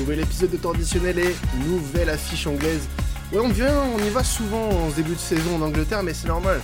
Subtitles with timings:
[0.00, 1.34] Nouvel épisode de traditionnel et
[1.68, 2.88] nouvelle affiche anglaise.
[3.32, 6.26] Ouais, on vient, on y va souvent en début de saison en Angleterre, mais c'est
[6.26, 6.58] normal.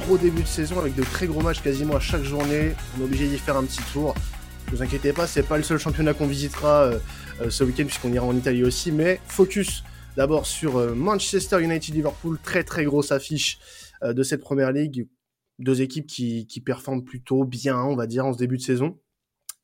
[0.00, 2.72] Gros début de saison avec de très gros matchs quasiment à chaque journée.
[2.96, 4.12] On est obligé d'y faire un petit tour.
[4.66, 6.98] Ne vous inquiétez pas, c'est pas le seul championnat qu'on visitera euh,
[7.42, 8.90] euh, ce week-end puisqu'on ira en Italie aussi.
[8.90, 9.84] Mais focus
[10.16, 13.60] d'abord sur euh, Manchester United Liverpool, très très grosse affiche
[14.02, 15.06] de cette première ligue.
[15.60, 18.98] Deux équipes qui, qui performent plutôt bien, on va dire, en ce début de saison.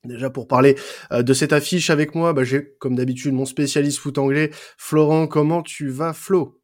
[0.06, 0.76] Déjà pour parler
[1.12, 5.26] euh, de cette affiche avec moi, bah, j'ai comme d'habitude mon spécialiste foot anglais, Florent.
[5.26, 6.60] Comment tu vas, Flo?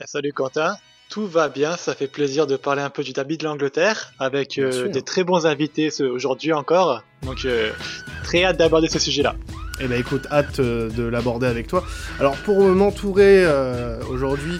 [0.00, 0.76] Eh, Salut Quentin,
[1.08, 1.76] tout va bien.
[1.76, 5.24] Ça fait plaisir de parler un peu du derby de l'Angleterre avec euh, des très
[5.24, 7.02] bons invités aujourd'hui encore.
[7.22, 7.72] Donc euh,
[8.24, 9.34] très hâte d'aborder ce sujet-là.
[9.80, 11.82] Eh ben écoute, hâte de l'aborder avec toi.
[12.20, 13.44] Alors pour m'entourer
[14.08, 14.58] aujourd'hui,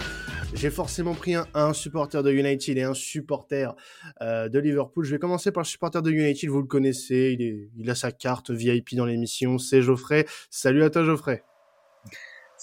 [0.55, 3.75] j'ai forcément pris un, supporter de United et un supporter
[4.21, 5.03] euh, de Liverpool.
[5.05, 7.95] Je vais commencer par le supporter de United, vous le connaissez, il, est, il a
[7.95, 10.25] sa carte VIP dans l'émission, c'est Geoffrey.
[10.49, 11.43] Salut à toi Geoffrey.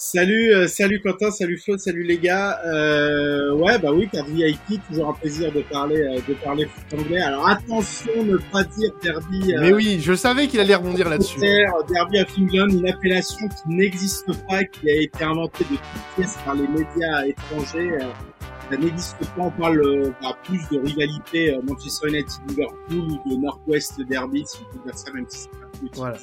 [0.03, 2.59] Salut, euh, salut Quentin, salut Flo, salut les gars.
[2.65, 6.99] Euh, ouais, bah oui, car VIP, toujours un plaisir de parler, euh, de parler foot
[6.99, 7.21] anglais.
[7.21, 9.53] Alors attention, ne pas dire derby.
[9.61, 11.39] Mais oui, je savais qu'il allait rebondir là-dessus.
[11.39, 16.39] Derby of England, une appellation qui n'existe pas, qui a été inventée de toutes pièces
[16.47, 17.99] par les médias étrangers.
[18.71, 19.43] ça n'existe pas.
[19.43, 24.83] On parle bah, plus de rivalité Manchester United-Liverpool ou de Northwest Derby, si on peut
[24.83, 26.17] dire ça, même si c'est pas plus voilà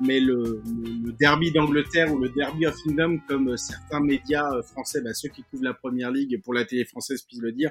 [0.00, 5.00] mais le, le, derby d'Angleterre ou le derby of England, comme certains médias euh, français,
[5.02, 7.70] bah, ceux qui couvrent la première ligue pour la télé française puissent le dire,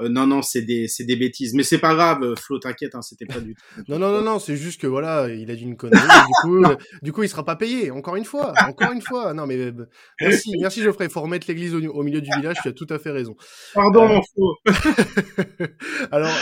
[0.00, 1.54] euh, non, non, c'est des, c'est des bêtises.
[1.54, 3.62] Mais c'est pas grave, euh, Flo, t'inquiète, hein, c'était pas du tout.
[3.88, 6.00] non, non, non, non, c'est juste que voilà, il a dit une connerie.
[6.00, 6.62] du coup,
[7.02, 7.90] du coup, il sera pas payé.
[7.90, 9.34] Encore une fois, encore une fois.
[9.34, 9.72] Non, mais
[10.20, 11.06] merci, merci Geoffrey.
[11.06, 12.56] Il faut remettre l'église au, milieu du village.
[12.62, 13.36] Tu as tout à fait raison.
[13.74, 14.56] Pardon, mon Flo.
[16.10, 16.34] Alors,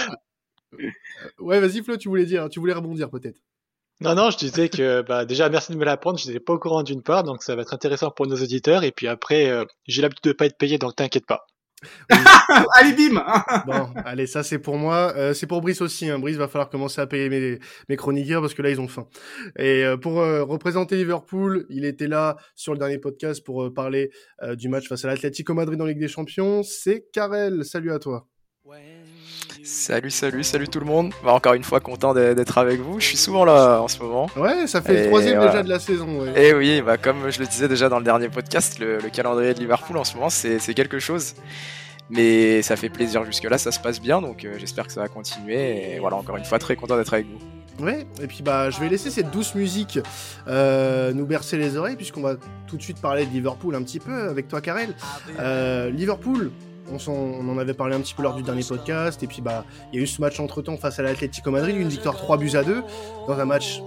[1.40, 3.40] ouais, vas-y, Flo, tu voulais dire, tu voulais rebondir peut-être.
[4.00, 6.18] Non, non, je disais que bah, déjà merci de me l'apprendre.
[6.18, 8.84] Je n'étais pas au courant d'une part, donc ça va être intéressant pour nos auditeurs.
[8.84, 11.46] Et puis après, euh, j'ai l'habitude de pas être payé, donc t'inquiète pas.
[12.74, 13.24] allez, bim
[13.66, 15.12] Bon, allez, ça c'est pour moi.
[15.16, 16.08] Euh, c'est pour Brice aussi.
[16.08, 16.20] Hein.
[16.20, 19.08] Brice va falloir commencer à payer mes, mes chroniqueurs parce que là ils ont faim.
[19.58, 24.10] Et euh, pour représenter Liverpool, il était là sur le dernier podcast pour parler
[24.54, 26.62] du match face à l'Atlético Madrid en Ligue des Champions.
[26.62, 27.64] C'est Karel.
[27.64, 28.28] Salut à toi.
[29.64, 31.12] Salut, salut, salut tout le monde.
[31.22, 33.00] Bah, encore une fois, content d'être avec vous.
[33.00, 34.28] Je suis souvent là en ce moment.
[34.36, 36.24] Ouais, ça fait le troisième déjà de la saison.
[36.34, 39.60] Et oui, bah, comme je le disais déjà dans le dernier podcast, le, calendrier de
[39.60, 41.34] Liverpool en ce moment, c'est quelque chose.
[42.10, 45.08] Mais ça fait plaisir jusque-là, ça se passe bien, donc euh, j'espère que ça va
[45.08, 45.94] continuer.
[45.94, 47.84] Et voilà, encore une fois, très content d'être avec vous.
[47.84, 50.00] Ouais, et puis bah je vais laisser cette douce musique
[50.48, 52.34] euh, nous bercer les oreilles puisqu'on va
[52.66, 54.94] tout de suite parler de Liverpool un petit peu avec toi Karel.
[55.38, 56.50] Euh, Liverpool,
[57.08, 59.22] on, en avait parlé un petit peu lors du dernier podcast.
[59.22, 61.76] Et puis, bah, il y a eu ce match entre temps face à l'Atlético Madrid,
[61.76, 62.82] une victoire 3 buts à 2,
[63.26, 63.80] dans un match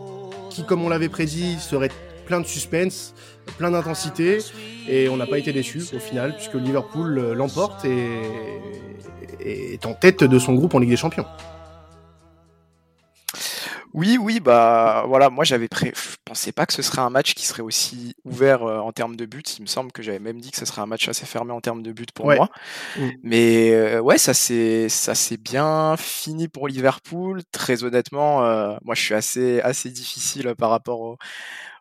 [0.50, 1.90] qui, comme on l'avait prédit, serait
[2.25, 3.13] plein de suspense,
[3.57, 4.40] plein d'intensité.
[4.88, 8.22] Et on n'a pas été déçus au final, puisque Liverpool euh, l'emporte et
[9.44, 11.25] est en tête de son groupe en Ligue des Champions.
[13.94, 15.94] Oui, oui, bah voilà, moi j'avais pré...
[15.96, 19.16] je pensais pas que ce serait un match qui serait aussi ouvert euh, en termes
[19.16, 19.44] de buts.
[19.59, 21.62] Il me semble que j'avais même dit que ce serait un match assez fermé en
[21.62, 22.50] termes de buts pour moi.
[22.97, 23.09] Mmh.
[23.24, 27.41] Mais euh, ouais, ça c'est ça c'est bien fini pour Liverpool.
[27.52, 31.18] Très honnêtement, euh, moi je suis assez assez difficile par rapport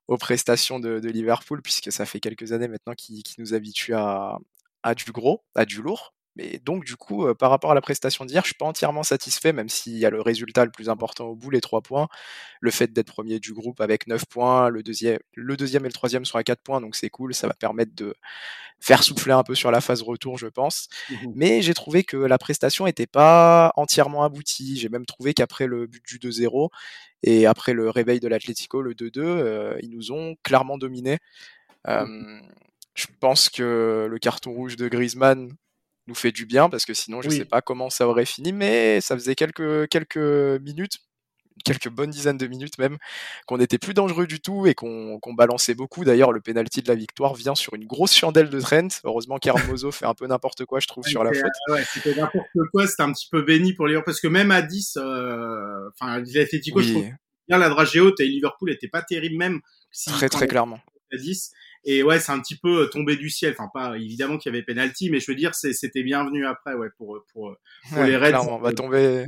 [0.08, 4.38] aux prestations de, Liverpool puisque ça fait quelques années maintenant qu'ils nous habituent à,
[4.82, 6.14] à du gros, à du lourd.
[6.36, 9.02] Mais donc, du coup, euh, par rapport à la prestation d'hier, je suis pas entièrement
[9.02, 12.08] satisfait, même s'il y a le résultat le plus important au bout, les trois points.
[12.60, 15.92] Le fait d'être premier du groupe avec 9 points, le deuxième, le deuxième et le
[15.92, 18.14] troisième sont à 4 points, donc c'est cool, ça va permettre de
[18.78, 20.88] faire souffler un peu sur la phase retour, je pense.
[21.10, 24.78] Mmh Mais j'ai trouvé que la prestation n'était pas entièrement aboutie.
[24.78, 26.70] J'ai même trouvé qu'après le but du 2-0
[27.22, 31.18] et après le réveil de l'Atlético, le 2-2, euh, ils nous ont clairement dominés.
[31.86, 32.40] Mmh
[32.94, 35.54] je pense que le carton rouge de Griezmann
[36.10, 38.52] nous fait du bien parce que sinon je ne sais pas comment ça aurait fini
[38.52, 40.16] mais ça faisait quelques quelques
[40.60, 40.98] minutes
[41.64, 42.98] quelques bonnes dizaines de minutes même
[43.46, 46.04] qu'on n'était plus dangereux du tout et qu'on balançait beaucoup.
[46.04, 48.88] D'ailleurs le penalty de la victoire vient sur une grosse chandelle de Trent.
[49.04, 51.50] Heureusement qu'Hermoso fait un peu n'importe quoi je trouve sur la faute.
[51.68, 54.62] ouais, c'était n'importe quoi c'était un petit peu béni pour Liverpool parce que même à
[54.62, 57.06] 10 euh, enfin l'Atletico je trouve
[57.48, 59.60] bien la dragée haute et Liverpool était pas terrible même
[60.06, 60.80] très très clairement.
[61.12, 61.52] à 10
[61.84, 63.54] et ouais, c'est un petit peu euh, tombé du ciel.
[63.58, 66.88] Enfin, pas évidemment qu'il y avait penalty, mais je veux dire, c'était bienvenu après, ouais,
[66.96, 67.56] pour pour,
[67.92, 68.34] pour les Reds.
[68.48, 69.24] on va tomber.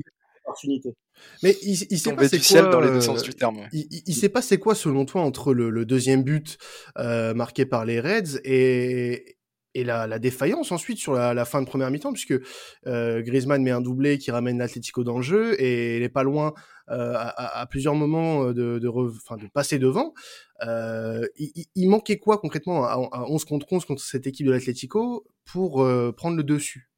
[1.43, 3.69] Mais il, il s'est passé ciel dans les deux sens du terme.
[3.73, 6.59] Il, il s'est passé quoi selon toi entre le, le deuxième but
[6.99, 9.37] euh, marqué par les Reds et
[9.75, 12.35] et la, la, défaillance ensuite sur la, la fin de première mi-temps puisque
[12.87, 16.25] euh, Griezmann met un doublé qui ramène l'Atlético dans le jeu et il est pas
[16.25, 16.53] loin
[16.93, 20.15] à, plusieurs moments de, de, passer devant.
[20.63, 22.99] Il, manquait quoi concrètement à,
[23.29, 25.87] 11 contre 11 contre cette équipe de l'Atlético pour
[26.17, 26.91] prendre le dessus?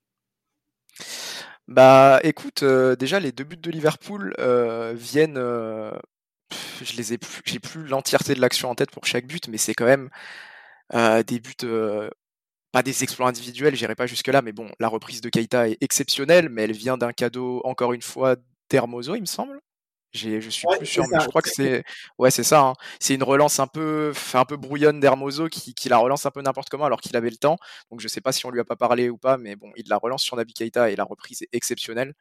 [1.67, 4.35] Bah écoute, déjà les deux buts de Liverpool
[4.95, 5.39] viennent
[6.83, 9.59] je les ai plus, j'ai plus l'entièreté de l'action en tête pour chaque but, mais
[9.59, 10.11] c'est quand même
[11.25, 11.55] des buts,
[12.73, 15.79] pas des exploits individuels, j'irai pas jusque là, mais bon, la reprise de Keita est
[15.81, 18.35] exceptionnelle, mais elle vient d'un cadeau encore une fois
[18.69, 19.61] d'Hermoso, il me semble.
[20.15, 21.85] Je suis plus sûr, mais je crois que c'est,
[22.19, 22.61] ouais, c'est ça.
[22.61, 22.75] Hein.
[23.01, 26.41] C'est une relance un peu, un peu brouillonne d'Hermoso qui, qui, la relance un peu
[26.41, 27.57] n'importe comment alors qu'il avait le temps.
[27.91, 29.89] Donc je sais pas si on lui a pas parlé ou pas, mais bon, il
[29.89, 32.15] la relance sur Naby Keita et la reprise est exceptionnelle.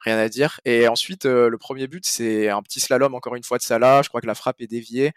[0.00, 0.60] Rien à dire.
[0.64, 4.02] Et ensuite, le premier but, c'est un petit slalom encore une fois de Salah.
[4.02, 5.12] Je crois que la frappe est déviée.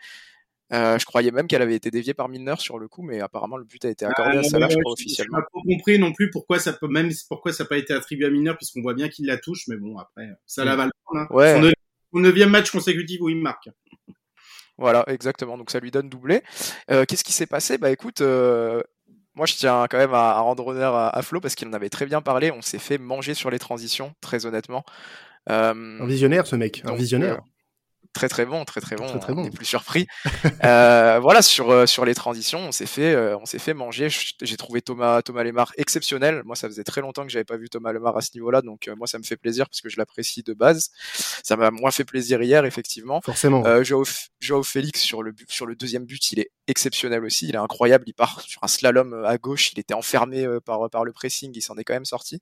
[0.72, 3.58] Euh, je croyais même qu'elle avait été déviée par Milner sur le coup, mais apparemment
[3.58, 5.40] le but a été accordé à Salah, je crois, officiellement.
[5.40, 8.28] Je pas compris non plus pourquoi ça peut même pourquoi ça n'a pas été attribué
[8.28, 11.22] à Milner, puisqu'on voit bien qu'il la touche, mais bon après Salah va le prendre.
[11.32, 11.62] Hein.
[11.62, 11.72] Son,
[12.14, 13.70] neuvième match consécutif où il marque.
[14.78, 15.58] Voilà, exactement.
[15.58, 16.42] Donc ça lui donne doublé.
[16.90, 17.78] Euh, Qu'est-ce qui s'est passé?
[17.78, 18.82] Bah écoute, euh,
[19.36, 22.06] moi je tiens quand même à, rendre honneur à, Flo parce qu'il en avait très
[22.06, 22.50] bien parlé.
[22.52, 24.86] On s'est fait manger sur les transitions, très honnêtement.
[25.50, 27.42] Euh, un visionnaire ce mec, un visionnaire.
[28.10, 29.08] Euh, très très bon, très très bon.
[29.08, 29.42] Très, très bon.
[29.42, 30.08] On n'est plus surpris.
[30.64, 34.08] euh, voilà, sur euh, sur les transitions, on s'est fait euh, on s'est fait manger.
[34.42, 36.42] J'ai trouvé Thomas Thomas Lemar exceptionnel.
[36.46, 38.88] Moi, ça faisait très longtemps que j'avais pas vu Thomas Lemar à ce niveau-là, donc
[38.88, 40.90] euh, moi ça me fait plaisir parce que je l'apprécie de base.
[41.44, 43.22] Ça m'a moins fait plaisir hier, effectivement.
[43.22, 43.64] Forcément.
[43.84, 44.04] Joao,
[44.40, 47.48] Joao Félix sur le sur le deuxième but, il est exceptionnel aussi.
[47.48, 48.04] Il est incroyable.
[48.08, 49.72] Il part sur un slalom à gauche.
[49.74, 51.52] Il était enfermé par par le pressing.
[51.56, 52.42] Il s'en est quand même sorti.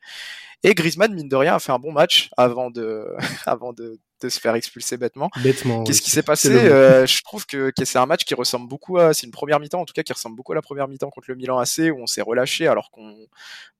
[0.63, 3.07] Et Griezmann, mine de rien, a fait un bon match avant de
[3.45, 5.29] avant de de se faire expulser bêtement.
[5.43, 5.83] Bêtement.
[5.83, 9.13] Qu'est-ce qui s'est passé euh, Je trouve que, c'est un match qui ressemble beaucoup à,
[9.13, 11.29] c'est une première mi-temps en tout cas qui ressemble beaucoup à la première mi-temps contre
[11.29, 13.15] le Milan AC où on s'est relâché alors qu'on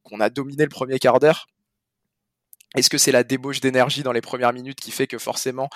[0.03, 1.47] qu'on a dominé le premier quart d'heure.
[2.75, 5.69] Est-ce que c'est la débauche d'énergie dans les premières minutes qui fait que forcément,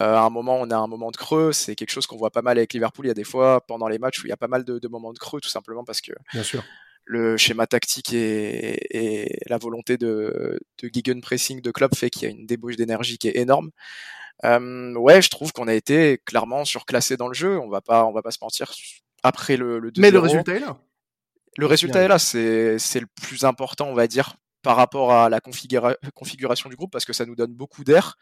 [0.00, 1.52] euh, à un moment, on a un moment de creux?
[1.52, 3.06] C'est quelque chose qu'on voit pas mal avec Liverpool.
[3.06, 4.88] Il y a des fois pendant les matchs où il y a pas mal de,
[4.88, 6.62] moments de creux, tout simplement parce que Bien sûr.
[7.04, 12.30] Le schéma tactique et, la volonté de, de pressing de club fait qu'il y a
[12.34, 13.70] une débauche d'énergie qui est énorme.
[14.44, 17.58] Euh, ouais, je trouve qu'on a été clairement surclassé dans le jeu.
[17.58, 18.72] On va pas, on va pas se mentir.
[19.22, 20.76] Après le, le Mais le résultat est là.
[21.56, 22.18] Le résultat est là.
[22.18, 26.90] C'est, c'est le plus important, on va dire, par rapport à la configuration du groupe
[26.90, 28.16] parce que ça nous donne beaucoup d'air.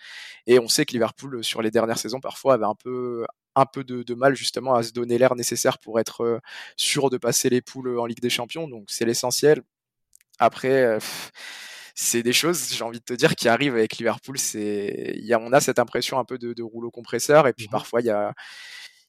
[0.47, 3.25] Et on sait que Liverpool sur les dernières saisons parfois avait un peu
[3.55, 6.41] un peu de, mal justement à se donner l'air nécessaire pour être euh,
[6.77, 8.67] sûr de passer les poules en Ligue des Champions.
[8.69, 9.63] Donc c'est l'essentiel.
[10.41, 10.99] Après euh,
[11.95, 14.37] c'est des choses j'ai envie de te dire qui arrivent avec Liverpool.
[14.39, 17.47] C'est y a, on a cette impression un peu de, de rouleau compresseur.
[17.47, 18.35] Et puis mmh parfois il y a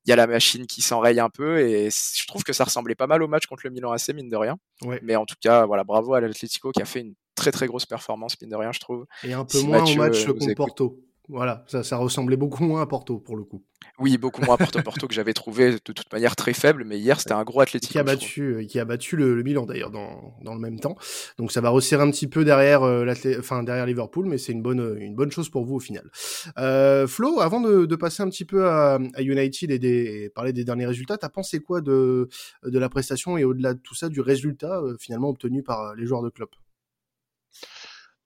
[0.05, 1.59] il y a la machine qui s'enraye un peu.
[1.59, 4.29] Et je trouve que ça ressemblait pas mal au match contre le Milan AC mine
[4.29, 4.57] de rien.
[5.01, 7.85] Mais en tout cas, voilà, bravo à l'Atlético qui a fait une très très grosse
[7.85, 9.05] performance mine de rien, je trouve.
[9.23, 10.99] Et un peu moins au match contre Porto.
[11.29, 13.63] Voilà, ça, ça ressemblait beaucoup moins à Porto pour le coup.
[13.97, 17.19] Oui, beaucoup moins Porto Porto que j'avais trouvé de toute manière très faible, mais hier
[17.19, 17.91] c'était un gros athlétique.
[17.91, 20.79] Qui a battu, euh, qui a battu le, le Milan d'ailleurs dans, dans le même
[20.79, 20.97] temps.
[21.37, 24.61] Donc ça va resserrer un petit peu derrière, euh, enfin derrière Liverpool, mais c'est une
[24.61, 26.09] bonne, euh, une bonne chose pour vous au final.
[26.57, 30.51] Euh, Flo, avant de, de, passer un petit peu à, à United et, des, parler
[30.51, 32.27] des derniers résultats, t'as pensé quoi de,
[32.65, 36.21] de la prestation et au-delà de tout ça, du résultat finalement obtenu par les joueurs
[36.21, 36.49] de club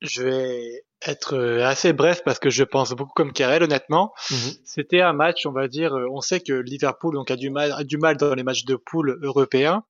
[0.02, 4.14] je vais être euh, assez bref parce que je pense beaucoup comme Karel, honnêtement.
[4.32, 4.52] Mhm.
[4.66, 7.72] C'était un match, on va dire, euh, on sait que Liverpool donc, a, du mal,
[7.72, 9.84] a du mal dans les matchs de poule européens.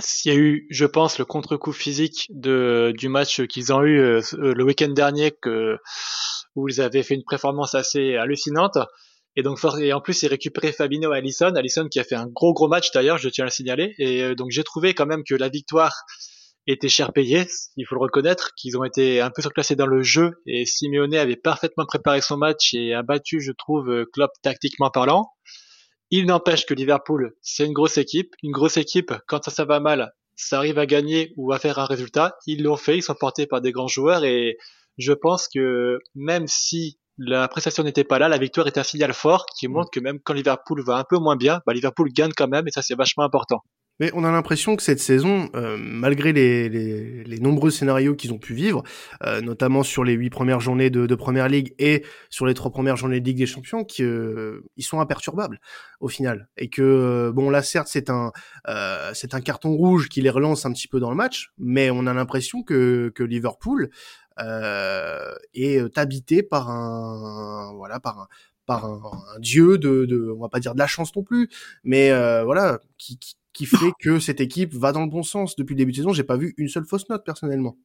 [0.00, 4.00] S'il y a eu, je pense, le contre-coup physique de, du match qu'ils ont eu
[4.00, 5.78] euh, le week-end dernier, que,
[6.56, 8.78] où ils avaient fait une performance assez hallucinante.
[9.36, 11.54] Et donc, et en plus, ils récupéraient Fabinho et Allison.
[11.54, 13.94] Allison qui a fait un gros gros match d'ailleurs, je tiens à le signaler.
[13.98, 16.04] Et donc, j'ai trouvé quand même que la victoire
[16.66, 20.02] étaient cher payés, il faut le reconnaître, qu'ils ont été un peu surclassés dans le
[20.02, 24.90] jeu et Simeone avait parfaitement préparé son match et a battu, je trouve, Klopp tactiquement
[24.90, 25.32] parlant.
[26.10, 28.34] Il n'empêche que Liverpool, c'est une grosse équipe.
[28.42, 31.78] Une grosse équipe, quand ça, ça va mal, ça arrive à gagner ou à faire
[31.78, 32.36] un résultat.
[32.46, 34.58] Ils l'ont fait, ils sont portés par des grands joueurs et
[34.98, 39.14] je pense que même si la prestation n'était pas là, la victoire est un signal
[39.14, 42.32] fort qui montre que même quand Liverpool va un peu moins bien, bah Liverpool gagne
[42.36, 43.62] quand même et ça c'est vachement important.
[44.00, 48.32] Mais on a l'impression que cette saison, euh, malgré les, les, les, nombreux scénarios qu'ils
[48.32, 48.82] ont pu vivre,
[49.24, 52.70] euh, notamment sur les huit premières journées de, de, Première Ligue et sur les trois
[52.70, 55.60] premières journées de Ligue des Champions, qu'ils euh, sont imperturbables
[56.00, 56.48] au final.
[56.56, 58.32] Et que bon là certes c'est un
[59.14, 62.06] c'est un carton rouge qui les relance un petit peu dans le match, mais on
[62.06, 63.90] a l'impression que, que Liverpool
[64.38, 68.28] est habité par un voilà par un
[68.64, 69.00] par un,
[69.40, 71.48] dieu de, de, on va pas dire de la chance non plus,
[71.84, 72.10] mais
[72.44, 75.56] voilà, qui, qui qui fait que cette équipe va dans le bon sens.
[75.56, 77.76] Depuis le début de saison, j'ai pas vu une seule fausse note personnellement.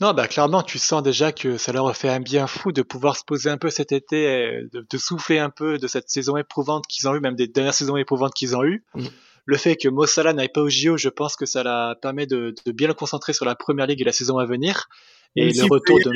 [0.00, 2.82] Non, bah clairement, tu sens déjà que ça leur a fait un bien fou de
[2.82, 6.86] pouvoir se poser un peu cet été, de, souffler un peu de cette saison éprouvante
[6.86, 8.84] qu'ils ont eu, même des dernières saisons éprouvantes qu'ils ont eues.
[8.94, 9.04] Mm.
[9.46, 12.54] Le fait que Mossala n'aille pas au JO, je pense que ça la permet de,
[12.66, 14.88] bien le concentrer sur la première ligue et la saison à venir.
[15.36, 16.12] Et le retour de.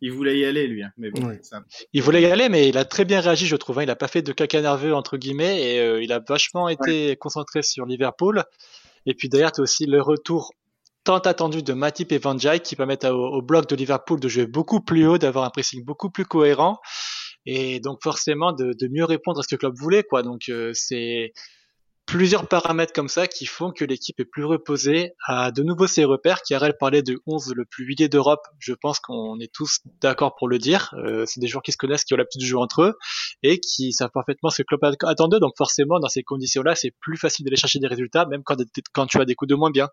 [0.00, 0.82] Il voulait y aller, lui.
[0.82, 1.30] Hein, mais bon,
[1.92, 3.78] Il voulait y aller, mais il a très bien réagi, je trouve.
[3.78, 3.82] Hein.
[3.82, 7.16] Il a pas fait de caca nerveux, entre guillemets, et euh, il a vachement été
[7.16, 8.44] concentré sur Liverpool.
[9.06, 10.52] Et puis derrière, tu as aussi le retour
[11.04, 14.46] tant attendu de Matip et Van Dijk qui permettent au, bloc de Liverpool de jouer
[14.46, 16.78] beaucoup plus haut, d'avoir un pressing beaucoup plus cohérent
[17.46, 20.22] et donc forcément de, mieux répondre à ce que le club voulait quoi.
[20.22, 21.32] Donc euh, c'est
[22.10, 26.04] plusieurs paramètres comme ça qui font que l'équipe est plus reposée, a de nouveau ses
[26.04, 26.42] repères.
[26.42, 30.48] Kiarel parlait de 11 le plus huilé d'Europe, je pense qu'on est tous d'accord pour
[30.48, 30.92] le dire.
[30.98, 32.98] Euh, c'est des joueurs qui se connaissent, qui ont l'habitude de jouer entre eux
[33.44, 35.38] et qui savent parfaitement ce que club attend d'eux.
[35.38, 38.56] Donc forcément, dans ces conditions-là, c'est plus facile d'aller chercher des résultats, même quand,
[38.92, 39.88] quand tu as des coups de moins bien.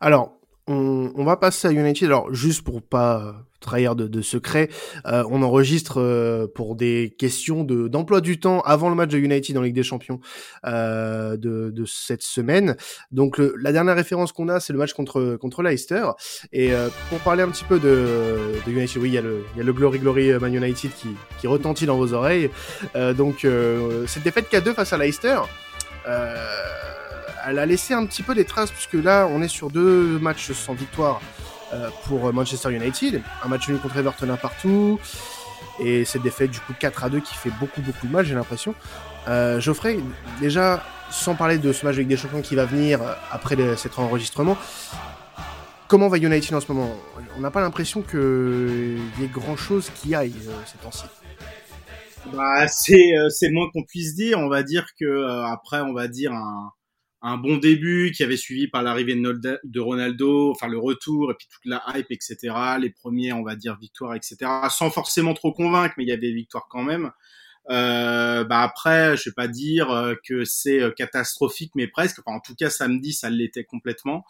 [0.00, 0.35] Alors,
[0.66, 2.06] on, va passer à United.
[2.06, 4.68] Alors, juste pour pas trahir de, secret,
[5.06, 9.18] euh, on enregistre euh, pour des questions de d'emploi du temps avant le match de
[9.18, 10.20] United en Ligue des Champions
[10.66, 12.76] euh, de, cette semaine.
[13.10, 16.06] Donc, la dernière référence qu'on a, c'est le match contre contre Leicester.
[16.52, 16.70] Et
[17.08, 19.72] pour parler un petit peu de, United, oui, il y, a le, y a le
[19.72, 21.08] Glory Glory Man United qui,
[21.40, 22.50] qui retentit dans vos oreilles.
[23.16, 23.46] donc,
[24.06, 25.38] cette défaite 4-2 face à Leicester.
[26.08, 26.95] Euh,
[27.46, 30.52] elle a laissé un petit peu des traces, puisque là, on est sur deux matchs
[30.52, 31.20] sans victoire
[31.72, 33.22] euh, pour Manchester United.
[33.44, 34.98] Un match nul contre Everton à partout.
[35.78, 38.34] Et cette défaite, du coup, 4 à 2 qui fait beaucoup, beaucoup de mal, j'ai
[38.34, 38.74] l'impression.
[39.28, 39.98] Euh, Geoffrey,
[40.40, 43.00] déjà, sans parler de ce match avec des champions qui va venir
[43.30, 44.56] après cet enregistrement,
[45.86, 46.90] comment va United en ce moment?
[47.36, 51.04] On n'a pas l'impression qu'il y ait grand chose qui aille euh, ces temps-ci.
[52.32, 54.40] Bah, c'est c'est moins qu'on puisse dire.
[54.40, 56.72] On va dire que après, on va dire un,
[57.28, 61.48] un bon début qui avait suivi par l'arrivée de Ronaldo, enfin le retour et puis
[61.50, 62.54] toute la hype, etc.
[62.80, 64.36] Les premiers, on va dire, victoires, etc.
[64.70, 67.10] Sans forcément trop convaincre, mais il y a des victoires quand même.
[67.68, 72.20] Euh, bah après, je vais pas dire euh, que c'est euh, catastrophique, mais presque.
[72.24, 74.24] Enfin, en tout cas, samedi, ça l'était complètement.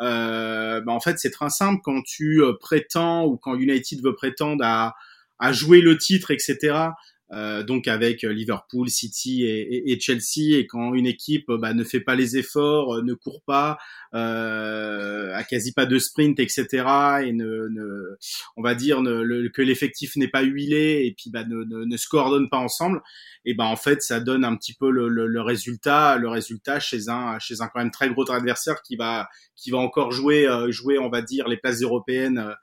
[0.00, 4.64] Euh, bah en fait, c'est très simple quand tu prétends ou quand United veut prétendre
[4.64, 4.94] à,
[5.38, 6.92] à jouer le titre, etc.
[7.30, 12.00] Euh, donc avec euh, Liverpool, City et, Chelsea, et quand une équipe bah, ne fait
[12.00, 13.78] pas les efforts, euh, ne court pas,
[14.14, 16.66] euh, a quasi pas de sprint, etc.,
[17.24, 17.68] et ne,
[18.56, 19.02] on va dire
[19.52, 23.02] que l'effectif n'est pas huilé et puis bah, ne, ne, ne, se coordonne pas ensemble,
[23.44, 26.80] et ben en fait ça donne un petit peu le, le, le, résultat, le résultat
[26.80, 30.46] chez un chez un quand même très gros adversaire qui va qui va encore jouer
[30.70, 32.54] jouer on va dire les places européennes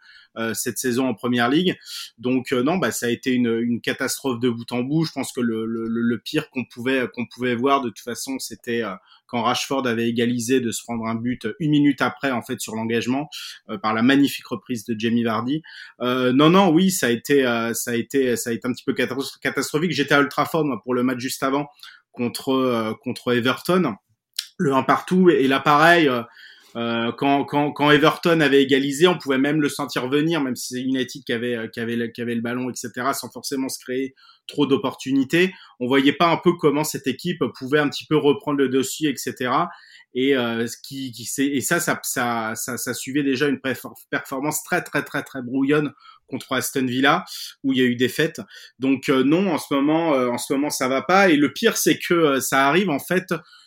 [0.54, 1.78] cette saison en première ligue.
[2.18, 5.06] Donc euh, non, bah ça a été une, une, catastrophe de bout en bout.
[5.06, 8.40] Je pense que le, le, le pire qu'on pouvait qu'on pouvait voir de toute façon,
[8.40, 8.94] c'était euh,
[9.28, 12.76] quand Rashford avait égalisé de se prendre un but une minute après en fait sur
[12.76, 13.30] l'engagement
[13.82, 15.62] par la magnifique reprise de Jamie Vardy.
[16.02, 18.84] Euh, non non oui ça a été ça a été ça a été un petit
[18.84, 19.92] peu catastrophique.
[19.92, 21.68] J'étais à Ultra moi, pour le match juste avant
[22.12, 23.96] contre contre Everton
[24.58, 26.10] le 1 partout et là pareil
[26.76, 30.74] euh, quand, quand, quand, Everton avait égalisé, on pouvait même le sentir venir, même si
[30.74, 33.80] c'est United qui avait, euh, qui, avait, qui avait le ballon, etc., sans forcément se
[33.80, 34.14] créer
[34.46, 35.54] trop d'opportunités.
[35.80, 39.08] On voyait pas un peu comment cette équipe pouvait un petit peu reprendre le dessus,
[39.08, 39.52] etc.
[40.14, 44.82] Et, euh, qui, qui et ça ça, ça, ça, ça, suivait déjà une performance très,
[44.84, 45.94] très, très, très brouillonne
[46.28, 47.24] contre Aston Villa
[47.64, 48.42] où il y a eu des fêtes.
[48.80, 51.30] Donc non, en ce moment, en ce moment ça va pas.
[51.30, 53.26] Et le pire, c'est que ça arrive en fait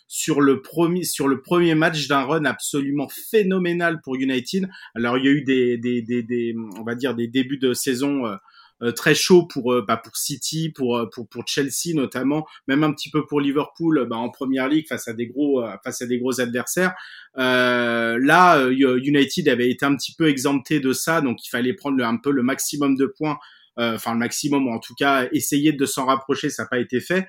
[0.09, 4.67] sur le premier sur le premier match d'un run absolument phénoménal pour United.
[4.95, 7.73] Alors il y a eu des des des, des on va dire des débuts de
[7.73, 8.35] saison euh,
[8.81, 12.91] euh, très chauds pour euh, bah, pour City, pour pour pour Chelsea notamment, même un
[12.91, 16.17] petit peu pour Liverpool bah, en première ligue face à des gros face à des
[16.17, 16.95] gros adversaires.
[17.35, 22.17] là, United avait été un petit peu exempté de ça, donc il fallait prendre un
[22.17, 23.37] peu le maximum de points
[23.77, 26.99] enfin le maximum ou en tout cas essayer de s'en rapprocher, ça n'a pas été
[26.99, 27.27] fait.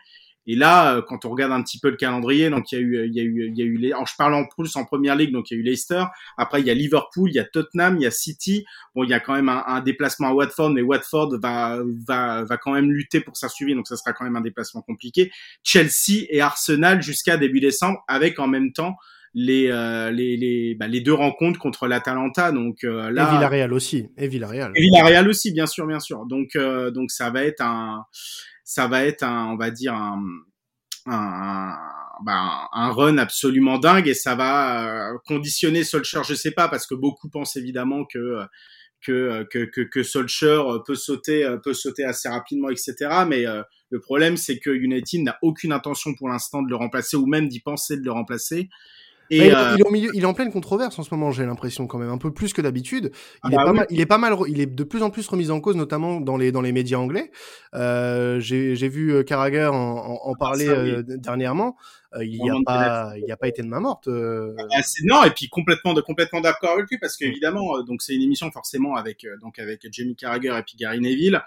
[0.51, 2.81] Et là, euh, quand on regarde un petit peu le calendrier, donc il y a
[2.81, 4.85] eu, il y a eu, il y a eu les, je parle en plus en
[4.85, 6.03] première ligue, donc il y a eu Leicester.
[6.37, 8.65] Après, il y a Liverpool, il y a Tottenham, il y a City.
[8.97, 11.79] Bon, il y a quand même un, un déplacement à Watford, mais Watford va,
[12.09, 14.83] va, va quand même lutter pour sa survie, donc ça sera quand même un déplacement
[14.83, 15.31] compliqué.
[15.63, 18.97] Chelsea et Arsenal jusqu'à début décembre, avec en même temps
[19.35, 23.73] les euh, les les, bah, les deux rencontres contre l'Atalanta donc euh, là et Villarreal
[23.73, 27.45] aussi et Villarreal et Villarreal aussi bien sûr bien sûr donc euh, donc ça va
[27.45, 28.05] être un
[28.71, 30.23] ça va être un, on va dire un,
[31.07, 31.77] un,
[32.25, 36.87] ben, un run absolument dingue et ça va euh, conditionner Solskjaer, je sais pas, parce
[36.87, 38.45] que beaucoup pensent évidemment que
[39.05, 42.95] que que que, que Solskjaer peut sauter peut sauter assez rapidement, etc.
[43.27, 47.17] Mais euh, le problème, c'est que United n'a aucune intention pour l'instant de le remplacer
[47.17, 48.69] ou même d'y penser de le remplacer.
[49.31, 51.47] Et bah, il, est, au milieu, il est en pleine controverse en ce moment, j'ai
[51.47, 53.13] l'impression quand même, un peu plus que d'habitude.
[53.15, 55.11] Il, ah est bah pas mal, il est pas mal, il est de plus en
[55.11, 57.31] plus remis en cause, notamment dans les dans les médias anglais.
[57.75, 61.77] Euh, j'ai vu Carragher en, en, parler dernièrement.
[62.17, 64.09] Euh, il n'y a pas, il a pas été de main morte.
[64.09, 64.53] Euh.
[64.75, 67.85] Ah, non, et puis complètement de complètement d'accord avec lui parce qu'évidemment, mm.
[67.85, 71.41] donc c'est une émission forcément avec donc avec Jamie Carragher et puis Gary Neville,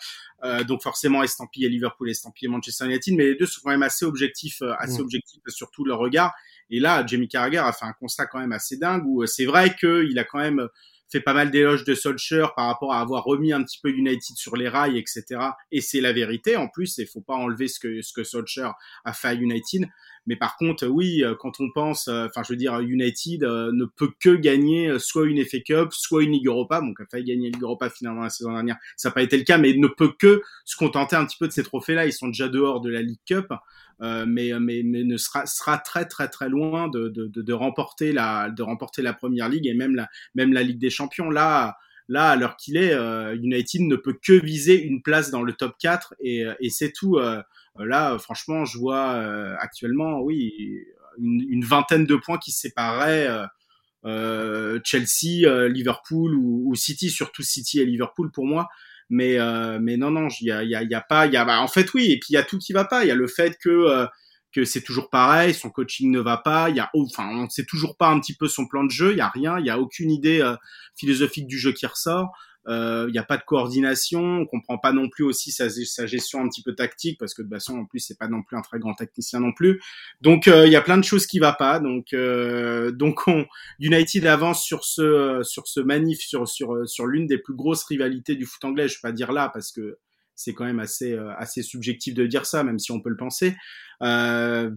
[0.68, 4.62] donc forcément estampillé Liverpool, estampillé Manchester United, mais les deux sont quand même assez objectifs,
[4.78, 5.02] assez mm.
[5.02, 6.34] objectifs sur tout leur regard.
[6.74, 9.76] Et là, Jamie Carragher a fait un constat quand même assez dingue où c'est vrai
[9.76, 10.68] qu'il a quand même
[11.12, 14.36] fait pas mal d'éloges de Solskjaer par rapport à avoir remis un petit peu United
[14.36, 15.24] sur les rails, etc.
[15.72, 18.74] Et c'est la vérité en plus, il faut pas enlever ce que ce que Solskjaer
[19.06, 19.88] a fait à United.
[20.26, 23.72] Mais par contre, oui, euh, quand on pense, euh, enfin, je veux dire, United euh,
[23.74, 26.82] ne peut que gagner soit une FA Cup, soit une Ligue Europa.
[26.82, 28.78] Il a failli gagner Ligue Europa finalement la saison dernière.
[28.96, 31.48] Ça n'a pas été le cas, mais ne peut que se contenter un petit peu
[31.48, 32.06] de ces trophées-là.
[32.06, 33.54] Ils sont déjà dehors de la Ligue Cup.
[34.00, 38.50] Mais, mais, mais ne sera, sera très très très loin de, de, de, remporter la
[38.50, 41.78] de remporter la première ligue et même la même la Ligue des Champions là
[42.10, 42.94] là à l'heure qu'il est
[43.36, 47.18] United ne peut que viser une place dans le top 4 et, et c'est tout
[47.80, 50.86] euh, là, franchement, je vois euh, actuellement, oui,
[51.20, 53.28] une, vingtaine de points qui séparaient
[54.06, 58.70] euh, Chelsea, Liverpool ou, City, surtout City et Liverpool pour moi.
[59.10, 59.38] Mais
[59.80, 61.62] mais non non, il y a, y, a, y a pas, il y a bah,
[61.62, 63.04] en fait oui, et puis il y a tout qui va pas.
[63.04, 64.08] Il y a le fait que
[64.54, 67.66] que c'est toujours pareil, son coaching ne va pas, il y a, enfin, on sait
[67.66, 69.72] toujours pas un petit peu son plan de jeu, il y a rien, il y
[69.72, 70.48] a aucune idée
[70.96, 72.32] philosophique du jeu qui ressort
[72.66, 76.06] il euh, n'y a pas de coordination, on comprend pas non plus aussi sa, sa
[76.06, 78.56] gestion un petit peu tactique parce que de façon en plus c'est pas non plus
[78.56, 79.82] un très grand tacticien non plus.
[80.22, 81.80] Donc il euh, y a plein de choses qui va pas.
[81.80, 83.46] Donc euh, donc on,
[83.80, 88.36] United avance sur ce sur ce manif sur sur sur l'une des plus grosses rivalités
[88.36, 88.88] du foot anglais.
[88.88, 89.98] Je vais pas dire là parce que
[90.34, 93.56] c'est quand même assez assez subjectif de dire ça, même si on peut le penser.
[94.02, 94.72] Euh,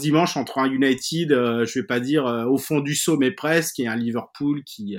[0.00, 3.86] dimanche entre un United, je vais pas dire au fond du saut, mais presque, et
[3.86, 4.96] un Liverpool qui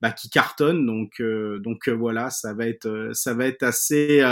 [0.00, 0.86] bah, qui cartonne.
[0.86, 4.22] Donc, euh, donc euh, voilà, ça va être, euh, ça va être assez,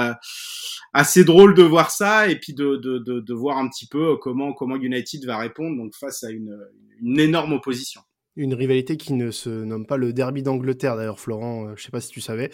[0.93, 4.53] assez drôle de voir ça et puis de, de, de, voir un petit peu comment,
[4.53, 6.59] comment United va répondre donc face à une,
[7.01, 8.03] une énorme opposition.
[8.37, 12.01] Une rivalité qui ne se nomme pas le derby d'Angleterre, d'ailleurs, Florent, je sais pas
[12.01, 12.51] si tu savais,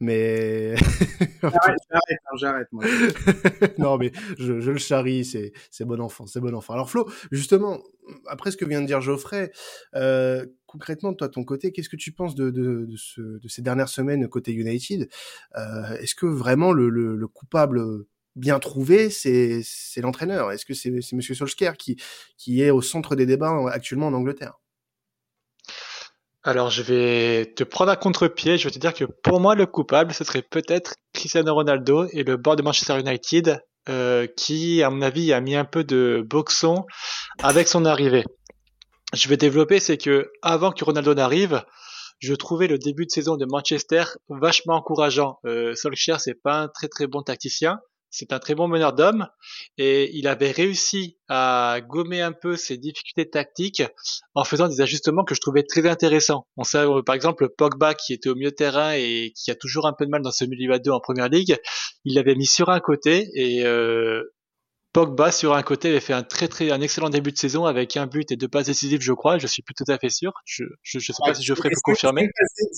[0.00, 0.76] mais...
[1.42, 1.78] j'arrête,
[2.36, 2.84] j'arrête, hein, moi.
[3.78, 6.74] non, mais je, je le charrie, c'est, c'est bon enfant, c'est bon enfant.
[6.74, 7.82] Alors Flo, justement,
[8.26, 9.50] après ce que vient de dire Geoffrey,
[9.94, 14.28] euh, concrètement, toi, ton côté, qu'est-ce que tu penses de, de, de, ces dernières semaines
[14.28, 15.08] côté United?
[15.56, 17.82] Euh, Est-ce que vraiment le, le, coupable
[18.36, 19.62] bien trouvé, c'est
[19.98, 20.52] l'entraîneur?
[20.52, 21.96] Est-ce que c'est Monsieur Solskjaer qui,
[22.36, 24.60] qui est au centre des débats actuellement en Angleterre?
[26.44, 28.58] Alors, je vais te prendre à contre-pied.
[28.58, 32.22] Je vais te dire que pour moi, le coupable, ce serait peut-être Cristiano Ronaldo et
[32.22, 36.22] le board de Manchester United, euh, qui, à mon avis, a mis un peu de
[36.28, 36.84] boxon
[37.42, 38.24] avec son arrivée
[39.14, 41.62] je vais développer, c'est que avant que Ronaldo n'arrive,
[42.18, 45.38] je trouvais le début de saison de Manchester vachement encourageant.
[45.46, 47.80] Euh, Solskjaer, c'est pas un très très bon tacticien,
[48.14, 49.26] c'est un très bon meneur d'hommes
[49.76, 53.82] et il avait réussi à gommer un peu ses difficultés tactiques
[54.34, 56.46] en faisant des ajustements que je trouvais très intéressants.
[56.56, 59.56] On sait euh, par exemple Pogba qui était au milieu de terrain et qui a
[59.56, 61.56] toujours un peu de mal dans ce milieu à deux en première ligue,
[62.04, 64.22] il l'avait mis sur un côté et euh,
[64.94, 67.96] Pogba sur un côté avait fait un très très un excellent début de saison avec
[67.96, 69.38] un but et deux passes décisives je crois.
[69.38, 70.32] Je suis plus tout à fait sûr.
[70.44, 72.30] Je je, sais pas si je ferai pour confirmer.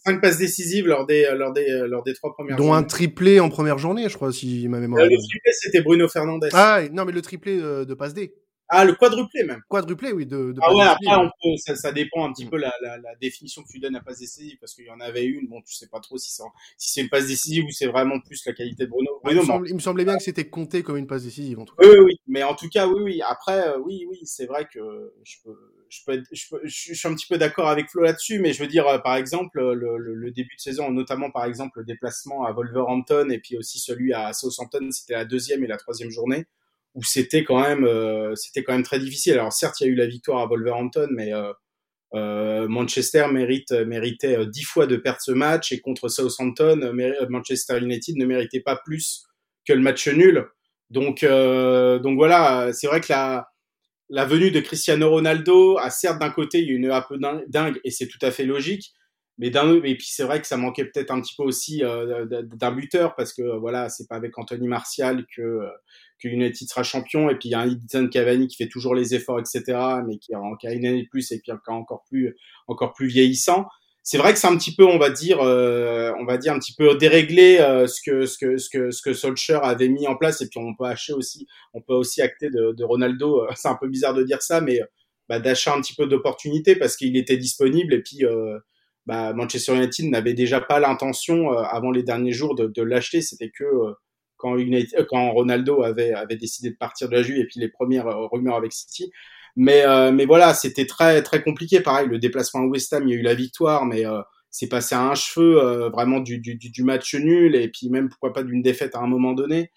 [0.03, 3.51] cinq passes décisives lors des lors des lors des trois premières dont un triplé en
[3.51, 6.49] première journée je crois si ma mémoire euh, le triplé c'était Bruno Fernandes.
[6.55, 8.35] Ah non mais le triplé euh, de passe D
[8.69, 9.63] ah, le quadruplé même.
[9.69, 10.27] Quadruplé, oui.
[10.27, 12.51] De, de ah ouais, après, on peut, ça, ça, dépend un petit mm.
[12.51, 15.01] peu la, la, la, définition que tu donnes à passe décisive, parce qu'il y en
[15.01, 16.43] avait une, bon, tu sais pas trop si c'est
[16.77, 19.21] si c'est une passe décisive ou c'est vraiment plus la qualité de Bruno.
[19.29, 21.77] il, me il, me semblait bien que c'était compté comme une passe décisive, en tout
[21.77, 21.87] cas.
[21.87, 22.21] Oui, oui, oui.
[22.27, 23.23] Mais en tout cas, oui, oui.
[23.23, 25.57] Après, euh, oui, oui, c'est vrai que je peux,
[25.89, 28.61] je peux, je, peux, je suis un petit peu d'accord avec Flo là-dessus, mais je
[28.61, 31.85] veux dire, euh, par exemple, le, le, le, début de saison, notamment par exemple le
[31.85, 36.11] déplacement à Wolverhampton et puis aussi celui à Southampton, c'était la deuxième et la troisième
[36.11, 36.47] journée
[36.97, 39.35] où c'était quand même euh, c'était quand même très difficile.
[39.35, 41.53] Alors certes, il y a eu la victoire à Wolverhampton, mais euh,
[42.15, 46.93] euh, Manchester mérite méritait dix fois de perdre ce match et contre Southampton,
[47.29, 49.25] Manchester United ne méritait pas plus
[49.67, 50.47] que le match nul.
[50.91, 53.49] Donc donc voilà, c'est vrai que la
[54.09, 58.07] la venue de Cristiano Ronaldo a certes d'un côté une un peu dingue et c'est
[58.07, 58.93] tout à fait logique,
[59.39, 62.73] mais d'un et puis c'est vrai que ça manquait peut-être un petit peu aussi d'un
[62.73, 65.61] buteur parce que voilà c'est pas avec Anthony Martial que
[66.19, 67.31] que United sera champion.
[67.31, 69.63] Et puis il y a un Edison Cavani qui fait toujours les efforts, etc.,
[70.07, 73.09] mais qui a, qui a une année plus et qui est encore plus, encore plus
[73.09, 73.67] vieillissant.
[74.03, 76.61] C'est vrai que c'est un petit peu, on va dire, euh, on va dire un
[76.61, 80.07] petit peu déréglé euh, ce que ce que ce que ce que Solskjaer avait mis
[80.07, 80.41] en place.
[80.43, 83.43] Et puis on peut acheter aussi, on peut aussi acter de, de Ronaldo.
[83.43, 84.81] Euh, c'est un peu bizarre de dire ça, mais
[85.29, 88.23] bah, d'achat un petit peu d'opportunité parce qu'il était disponible et puis
[89.07, 93.21] bah, Manchester United n'avait déjà pas l'intention avant les derniers jours de, de l'acheter.
[93.23, 93.65] C'était que
[94.37, 97.69] quand, United, quand Ronaldo avait, avait décidé de partir de la Juve et puis les
[97.69, 99.11] premières rumeurs avec City.
[99.55, 101.81] Mais, mais voilà, c'était très très compliqué.
[101.81, 104.05] Pareil, le déplacement à West Ham, il y a eu la victoire, mais
[104.57, 108.09] c'est passé à un cheveu euh, vraiment du, du, du, match nul et puis même
[108.09, 109.71] pourquoi pas d'une défaite à un moment donné.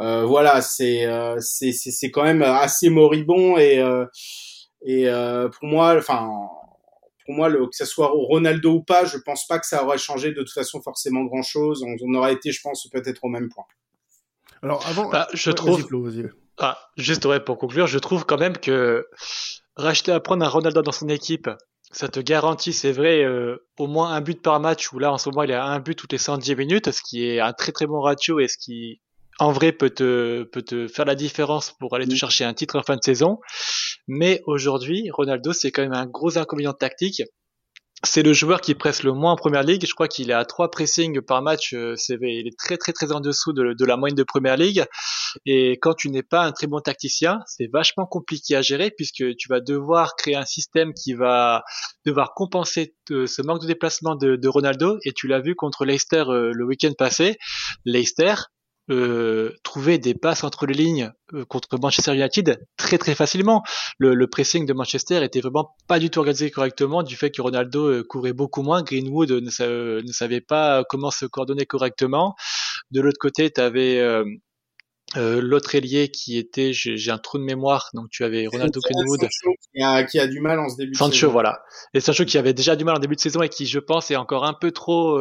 [0.00, 3.84] Euh, voilà, c'est euh, c'est c'est quand même assez moribond et
[4.86, 5.06] et
[5.52, 6.30] pour moi, enfin
[7.26, 9.98] pour moi, le, que ce soit Ronaldo ou pas, je pense pas que ça aurait
[9.98, 11.84] changé de toute façon forcément grand chose.
[11.84, 13.64] On, aurait été, je pense, peut-être au même point.
[14.62, 15.86] Alors avant, bah, je trouve.
[16.58, 19.06] Ah, juste ouais, pour conclure, je trouve quand même que
[19.76, 21.50] racheter à prendre un Ronaldo dans son équipe
[21.92, 25.18] ça te garantit, c'est vrai, euh, au moins un but par match, où là en
[25.18, 27.72] ce moment il a un but toutes les 110 minutes, ce qui est un très
[27.72, 29.00] très bon ratio et ce qui
[29.38, 32.78] en vrai peut te, peut te faire la différence pour aller te chercher un titre
[32.78, 33.38] en fin de saison.
[34.08, 37.22] Mais aujourd'hui, Ronaldo, c'est quand même un gros inconvénient tactique
[38.04, 39.86] c'est le joueur qui presse le moins en première ligue.
[39.86, 41.72] Je crois qu'il est à trois pressings par match.
[41.72, 44.84] Euh, il est très très très en dessous de, la moyenne de première ligue.
[45.46, 49.36] Et quand tu n'es pas un très bon tacticien, c'est vachement compliqué à gérer puisque
[49.36, 51.62] tu vas devoir créer un système qui va
[52.04, 54.98] devoir compenser euh, ce manque de déplacement de, de Ronaldo.
[55.04, 57.38] Et tu l'as vu contre Leicester euh, le week-end passé.
[57.84, 58.34] Leicester,
[58.88, 63.64] euh, trouver des passes entre les lignes euh, contre Manchester United très très facilement.
[63.98, 67.42] Le, le, pressing de Manchester était vraiment pas du tout organisé correctement du fait que
[67.42, 68.82] Ronaldo euh, courait beaucoup moins.
[68.82, 72.36] Greenwood ne, ne, savait pas comment se coordonner correctement.
[72.92, 74.00] De l'autre côté, tu avais
[75.14, 79.28] l'autre ailier qui était, j'ai un trou de mémoire, donc tu avais Ronaldo Greenwood.
[79.74, 81.32] Qui a, qui a, du mal en ce début Sancho, de saison.
[81.32, 81.62] voilà.
[81.94, 84.10] Et Sancho qui avait déjà du mal en début de saison et qui, je pense,
[84.10, 85.18] est encore un peu trop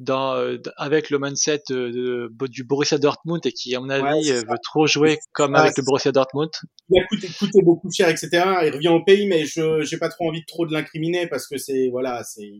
[0.00, 4.44] dans, euh, avec le mindset de, du Borussia Dortmund et qui, à mon avis, veut
[4.64, 6.50] trop jouer comme avec le Borussia Dortmund.
[6.88, 8.28] Il a coûté, coûté, beaucoup cher, etc.
[8.64, 11.46] Il revient au pays, mais je j'ai pas trop envie de trop de l'incriminer parce
[11.46, 12.50] que c'est voilà, c'est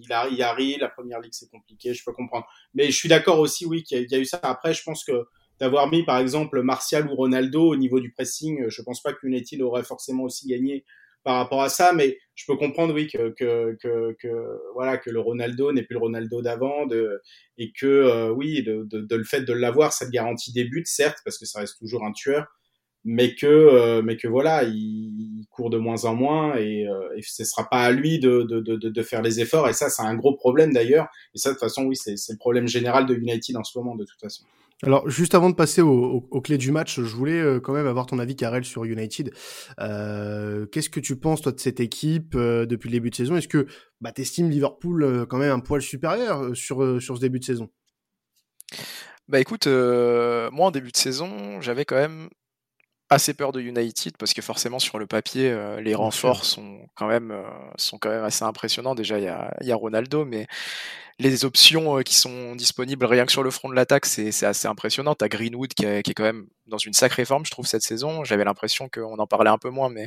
[0.00, 2.46] il arrive, il arrive, la première ligue c'est compliqué, je peux comprendre.
[2.74, 4.40] Mais je suis d'accord aussi, oui, qu'il y, a eu ça.
[4.42, 5.12] Après, je pense que
[5.60, 9.26] d'avoir mis par exemple Martial ou Ronaldo au niveau du pressing, je pense pas que
[9.26, 10.84] United aurait forcément aussi gagné
[11.24, 15.10] par rapport à ça, mais je peux comprendre, oui, que, que, que, que voilà, que
[15.10, 16.86] le Ronaldo n'est plus le Ronaldo d'avant,
[17.58, 20.64] et que, euh, oui, de, de, de, le fait de l'avoir, ça te garantit des
[20.64, 22.46] buts, certes, parce que ça reste toujours un tueur,
[23.04, 27.22] mais que, euh, mais que voilà, il, court de moins en moins, et, euh, et
[27.22, 30.02] ce sera pas à lui de, de, de, de faire les efforts, et ça, c'est
[30.02, 33.14] un gros problème d'ailleurs, et ça, de toute façon, oui, c'est le problème général de
[33.14, 34.44] United en ce moment, de toute façon.
[34.84, 37.86] Alors, juste avant de passer aux au, clés du match, je voulais euh, quand même
[37.88, 39.32] avoir ton avis, Karel, sur United.
[39.80, 43.36] Euh, Qu'est-ce que tu penses, toi, de cette équipe euh, depuis le début de saison?
[43.36, 43.66] Est-ce que
[44.00, 47.68] bah, tu estimes Liverpool quand même un poil supérieur sur, sur ce début de saison?
[49.26, 52.28] Bah écoute, moi, en début de saison, j'avais quand même
[53.10, 57.34] assez peur de United parce que forcément sur le papier les renforts sont quand même
[57.76, 60.46] sont quand même assez impressionnants déjà il y a, y a Ronaldo mais
[61.18, 64.68] les options euh, qui sont disponibles rien que sur le front de l'attaque, c'est assez
[64.68, 65.14] impressionnant.
[65.14, 67.82] T'as Greenwood qui est, qui est, quand même dans une sacrée forme, je trouve, cette
[67.82, 68.24] saison.
[68.24, 70.06] J'avais l'impression qu'on en parlait un peu moins, mais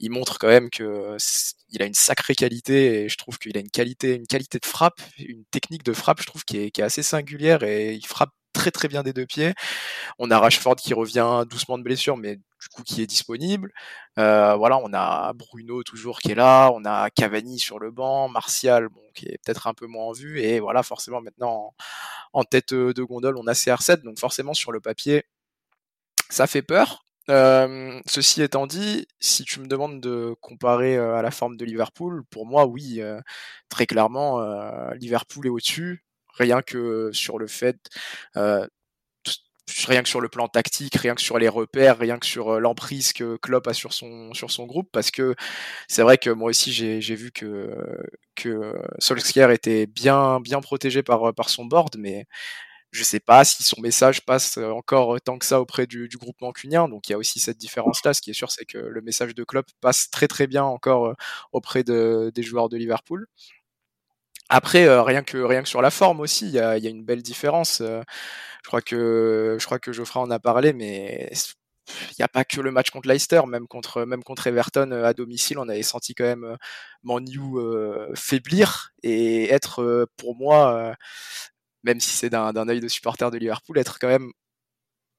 [0.00, 1.16] il montre quand même que
[1.70, 4.66] il a une sacrée qualité et je trouve qu'il a une qualité, une qualité de
[4.66, 8.06] frappe, une technique de frappe, je trouve, qui est, qui est assez singulière et il
[8.06, 8.30] frappe
[8.64, 9.52] très très bien des deux pieds.
[10.18, 13.72] On a Rashford qui revient doucement de blessure, mais du coup qui est disponible.
[14.18, 18.28] Euh, voilà, on a Bruno toujours qui est là, on a Cavani sur le banc,
[18.30, 21.74] Martial qui est peut-être un peu moins en vue, et voilà, forcément maintenant
[22.32, 25.24] en, tête de gondole, on a CR7, donc forcément sur le papier,
[26.30, 27.04] ça fait peur.
[27.30, 31.64] Euh, ceci étant dit, si tu me demandes de comparer euh, à la forme de
[31.64, 33.02] Liverpool, pour moi, oui,
[33.68, 34.40] très clairement,
[34.94, 36.04] Liverpool est au-dessus
[36.38, 37.76] rien que sur le fait
[38.36, 38.66] euh,
[39.86, 42.58] rien que sur le plan tactique, rien que sur les repères, rien que sur euh,
[42.60, 45.34] l'emprise que Klopp a sur son sur son groupe, parce que
[45.88, 47.74] c'est vrai que moi aussi j'ai vu que
[48.36, 52.26] que Solskjaer était bien bien protégé par par son board, mais
[52.92, 56.40] je sais pas si son message passe encore tant que ça auprès du, du groupe
[56.40, 56.88] mancunien.
[56.88, 58.14] Donc il y a aussi cette différence-là.
[58.14, 61.06] Ce qui est sûr, c'est que le message de Klopp passe très très bien encore
[61.08, 61.14] euh,
[61.52, 63.26] auprès de, des joueurs de Liverpool.
[64.50, 67.22] Après, euh, rien que rien que sur la forme aussi, il y a, une belle
[67.22, 67.80] différence.
[67.80, 68.02] Euh,
[68.62, 71.30] je crois que je crois que Geoffrey en a parlé, mais
[72.10, 75.04] il n'y a pas que le match contre Leicester, même contre même contre Everton euh,
[75.04, 76.56] à domicile, on avait senti quand même
[77.02, 77.38] Manu
[78.14, 80.94] faiblir et être pour moi,
[81.84, 84.30] même si c'est d'un œil de supporter de Liverpool, être quand même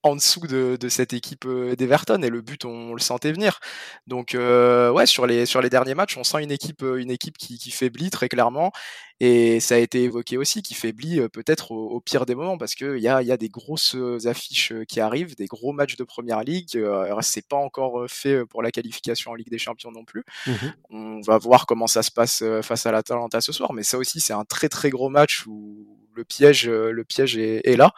[0.05, 3.59] en dessous de, de cette équipe d'Everton et le but on, le sentait venir.
[4.05, 7.57] Donc ouais sur les sur les derniers matchs on sent une équipe une équipe qui,
[7.57, 8.71] qui faiblit très clairement
[9.19, 12.99] et ça a été évoqué aussi qui faiblit peut-être au, pire des moments parce qu'il
[12.99, 16.77] y a, y a des grosses affiches qui arrivent, des gros matchs de première ligue.
[17.21, 20.23] c'est pas encore fait pour la qualification en Ligue des Champions non plus.
[20.45, 20.51] Mmh
[20.91, 24.19] on va voir comment ça se passe face à l'Atalanta ce soir, mais ça aussi
[24.19, 27.93] c'est un très très gros match où le piège, le piège est, là.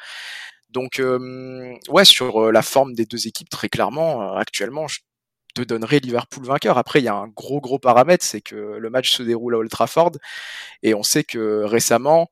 [0.69, 1.01] Donc
[1.89, 4.99] ouais, sur la forme des deux équipes, très clairement, actuellement, je
[5.56, 6.77] te donnerais Liverpool vainqueur.
[6.77, 9.58] Après, il y a un gros gros paramètre, c'est que le match se déroule à
[9.58, 10.12] Old Trafford
[10.84, 12.30] et on sait que récemment,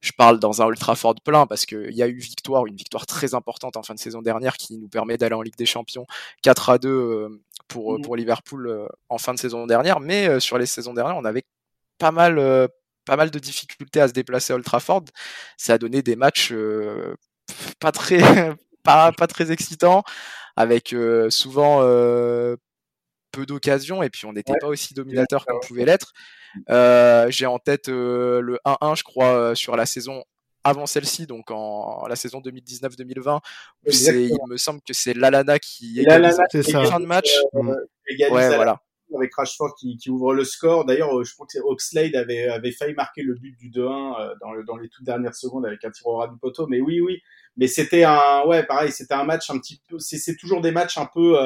[0.00, 3.06] je parle dans un Old Trafford plein parce qu'il y a eu victoire, une victoire
[3.06, 6.06] très importante en fin de saison dernière qui nous permet d'aller en Ligue des Champions
[6.42, 8.02] 4 à 2 pour, mmh.
[8.02, 9.98] pour Liverpool en fin de saison dernière.
[9.98, 11.44] Mais sur les saisons dernières, on avait
[11.98, 12.68] pas mal,
[13.06, 15.04] pas mal de difficultés à se déplacer à Old Trafford.
[15.56, 16.52] Ça a donné des matchs
[17.80, 18.18] pas très,
[18.82, 20.02] pas, pas très excitants
[20.56, 20.94] avec
[21.30, 21.82] souvent
[23.32, 26.12] peu d'occasions et puis on n'était pas aussi dominateur qu'on pouvait l'être.
[26.70, 30.24] Euh, j'ai en tête euh, le 1-1, je crois, euh, sur la saison
[30.64, 33.40] avant celle-ci, donc en, la saison 2019-2020.
[33.86, 36.40] Il me semble que c'est Lalana qui égalise
[36.74, 37.30] en fin de match.
[37.52, 37.70] Mm.
[38.30, 38.80] ouais, voilà.
[39.14, 40.84] Avec Rashford qui, qui, ouvre le score.
[40.84, 44.76] D'ailleurs, je crois que Oxlade avait, avait failli marquer le but du 2-1 dans, dans
[44.76, 46.66] les toutes dernières secondes avec un tir au ras du poteau.
[46.66, 47.22] Mais oui, oui.
[47.56, 49.98] Mais c'était un, ouais, pareil, c'était un match un petit peu.
[49.98, 51.36] C'est toujours des matchs un peu.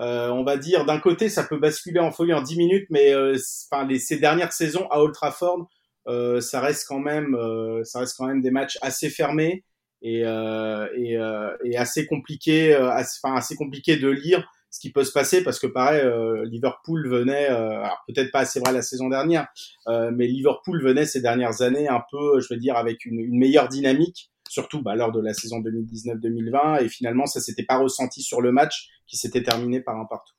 [0.00, 3.12] Euh, on va dire d'un côté ça peut basculer en folie en 10 minutes, mais
[3.12, 3.36] euh,
[3.70, 5.68] enfin les, ces dernières saisons à Old Trafford,
[6.06, 7.36] euh, ça reste quand même
[7.84, 9.64] ça reste quand même des matchs assez fermés
[10.00, 11.18] et, et,
[11.64, 15.66] et assez compliqués, enfin assez compliqué de lire ce qui peut se passer parce que
[15.66, 16.02] pareil
[16.44, 19.48] Liverpool venait alors peut-être pas assez vrai la saison dernière
[19.86, 23.68] mais Liverpool venait ces dernières années un peu je veux dire avec une, une meilleure
[23.68, 28.40] dynamique surtout bah, lors de la saison 2019-2020 et finalement ça s'était pas ressenti sur
[28.40, 30.34] le match qui s'était terminé par un partout.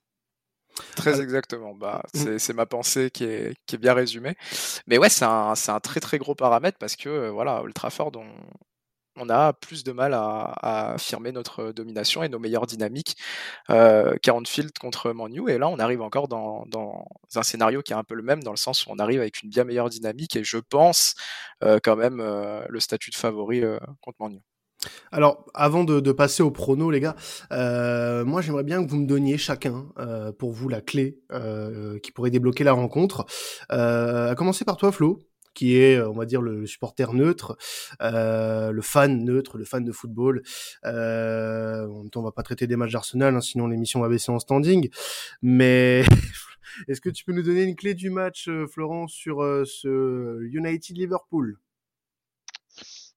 [0.95, 1.73] Très exactement.
[1.73, 2.37] Bah, mm.
[2.37, 4.35] c'est ma pensée qui est, qui est, bien résumée.
[4.87, 8.27] Mais ouais, c'est un, un, très très gros paramètre parce que euh, voilà, Ultraford, on,
[9.17, 13.17] on a plus de mal à, affirmer notre domination et nos meilleures dynamiques
[13.69, 15.50] euh, Field contre Manu.
[15.50, 16.65] Et là, on arrive encore dans,
[17.36, 19.41] un scénario qui est un peu le même, dans le sens où on arrive avec
[19.43, 21.15] une bien meilleure dynamique et je pense
[21.63, 24.39] euh, quand même euh, le statut de favori euh, contre Manu.
[25.12, 27.15] Alors, avant de, passer au prono, les gars,
[27.52, 29.86] moi j'aimerais bien que vous me donniez chacun,
[30.39, 31.19] pour vous, la clé
[32.02, 33.28] qui pourrait débloquer la rencontre.
[33.69, 35.19] à commencer par toi, Flo
[35.53, 37.57] qui est, on va dire, le, supporter neutre,
[38.01, 40.41] euh, le fan neutre, le fan de football.
[40.85, 44.09] Euh, en même temps, on va pas traiter des matchs d'Arsenal, hein, sinon l'émission va
[44.09, 44.89] baisser en standing.
[45.41, 46.03] Mais
[46.87, 50.41] est-ce que tu peux nous donner une clé du match, euh, Florent, sur euh, ce
[50.43, 51.57] United Liverpool?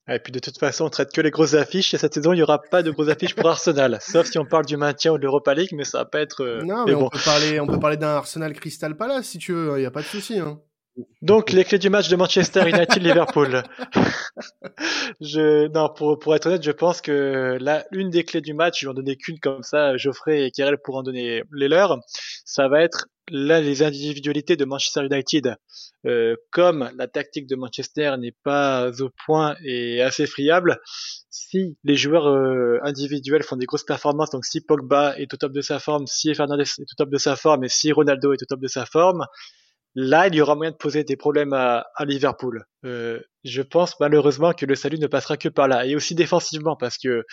[0.06, 2.36] Et puis de toute façon, on traite que les grosses affiches et cette saison, il
[2.36, 5.16] n'y aura pas de grosses affiches pour Arsenal, sauf si on parle du maintien ou
[5.16, 6.62] de l'Europa League, mais ça va pas être.
[6.62, 9.78] non, mais, on peut parler, on peut parler d'un Arsenal Crystal Palace si tu veux,
[9.78, 10.38] il n'y a pas de souci.
[10.38, 10.60] Hein.
[11.22, 13.62] Donc les clés du match de Manchester United Liverpool.
[15.20, 18.80] je non pour pour être honnête, je pense que là une des clés du match,
[18.80, 21.98] je vais en donner qu'une comme ça, Geoffrey et Kyrell pour en donner les leurs.
[22.44, 25.56] Ça va être là les individualités de Manchester United.
[26.06, 30.78] Euh, comme la tactique de Manchester n'est pas au point et assez friable,
[31.30, 35.52] si les joueurs euh, individuels font des grosses performances, donc si Pogba est au top
[35.52, 38.42] de sa forme, si Fernandez est au top de sa forme et si Ronaldo est
[38.42, 39.24] au top de sa forme,
[39.96, 42.64] Là, il y aura moyen de poser des problèmes à, à Liverpool.
[42.84, 45.86] Euh, je pense malheureusement que le salut ne passera que par là.
[45.86, 47.24] Et aussi défensivement, parce que,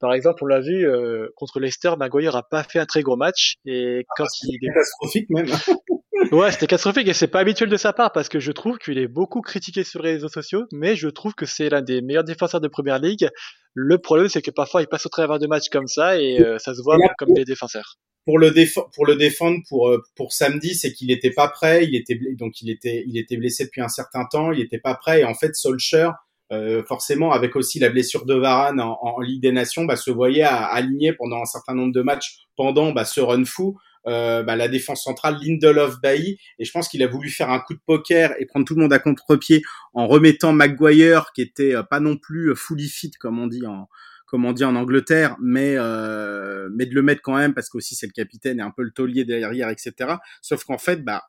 [0.00, 3.16] par exemple, on l'a vu, euh, contre Leicester, Maguire a pas fait un très gros
[3.16, 3.54] match.
[3.64, 5.46] Et quand ah, il est catastrophique même.
[6.32, 8.98] ouais, c'était catastrophique et c'est pas habituel de sa part parce que je trouve qu'il
[8.98, 12.24] est beaucoup critiqué sur les réseaux sociaux, mais je trouve que c'est l'un des meilleurs
[12.24, 13.28] défenseurs de première ligue.
[13.74, 16.58] Le problème, c'est que parfois il passe au travers de matchs comme ça et euh,
[16.58, 17.98] ça se voit comme des défenseurs
[18.30, 18.52] pour le
[18.94, 21.84] pour le défendre pour euh, pour samedi, c'est qu'il n'était pas prêt.
[21.84, 24.52] Il était donc il était il était blessé depuis un certain temps.
[24.52, 25.22] Il n'était pas prêt.
[25.22, 26.12] Et en fait, Solskjaer,
[26.52, 30.12] euh, forcément, avec aussi la blessure de Varane en, en Ligue des Nations, bah, se
[30.12, 33.76] voyait aligner pendant un certain nombre de matchs pendant bah, ce run fou.
[34.06, 37.60] Euh, bah, la défense centrale Lindelof Bailly et je pense qu'il a voulu faire un
[37.60, 39.60] coup de poker et prendre tout le monde à contre-pied
[39.92, 43.90] en remettant Maguire qui était euh, pas non plus fully fit comme on dit en,
[44.30, 47.96] comme on dit en Angleterre, mais euh, mais de le mettre quand même parce qu'aussi
[47.96, 50.14] c'est le capitaine et un peu le taulier derrière, etc.
[50.40, 51.24] Sauf qu'en fait, bah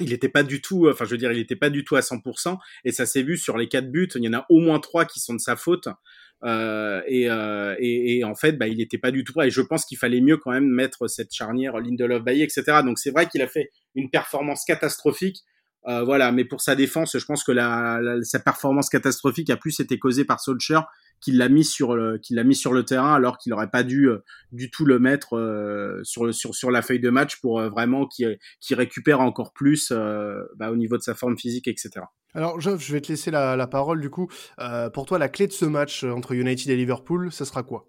[0.00, 2.00] il n'était pas du tout, enfin je veux dire, il n'était pas du tout à
[2.00, 4.78] 100%, et ça s'est vu sur les quatre buts, il y en a au moins
[4.78, 5.88] trois qui sont de sa faute,
[6.44, 9.60] euh, et, euh, et, et, en fait, bah, il n'était pas du tout et je
[9.60, 12.62] pense qu'il fallait mieux quand même mettre cette charnière Lindelof Bailly, etc.
[12.84, 15.42] Donc c'est vrai qu'il a fait une performance catastrophique,
[15.86, 19.80] euh, voilà, mais pour sa défense, je pense que la, sa performance catastrophique a plus
[19.80, 20.82] été causée par Solskjaer
[21.20, 23.82] qu'il l'a mis sur le, qu'il l'a mis sur le terrain alors qu'il n'aurait pas
[23.82, 24.08] dû
[24.52, 28.38] du tout le mettre sur, sur, sur la feuille de match pour vraiment qu'il
[28.70, 29.92] récupère encore plus
[30.56, 32.06] bah, au niveau de sa forme physique, etc.
[32.34, 34.28] Alors, Geoff, je vais te laisser la, la parole du coup.
[34.94, 37.88] pour toi, la clé de ce match entre United et Liverpool, ça sera quoi?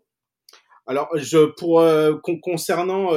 [0.87, 1.83] Alors, je pour
[2.41, 3.11] concernant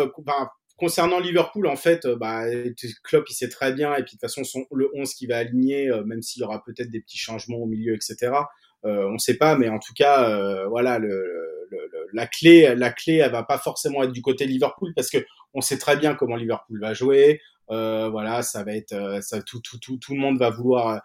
[0.83, 2.45] concernant Liverpool, en fait, euh, bah,
[3.05, 5.39] Klopp, il sait très bien, et puis de toute façon, son, le 11 qui va
[5.39, 8.33] aligner, euh, même s'il y aura peut-être des petits changements au milieu, etc.
[8.85, 11.09] Euh, on ne sait pas, mais en tout cas, euh, voilà, le,
[11.71, 11.79] le,
[12.13, 15.19] la clé, la clé, elle va pas forcément être du côté Liverpool parce que
[15.55, 17.41] on sait très bien comment Liverpool va jouer.
[17.71, 21.01] Euh, voilà, ça va être, ça, tout, tout, tout, tout le monde va vouloir,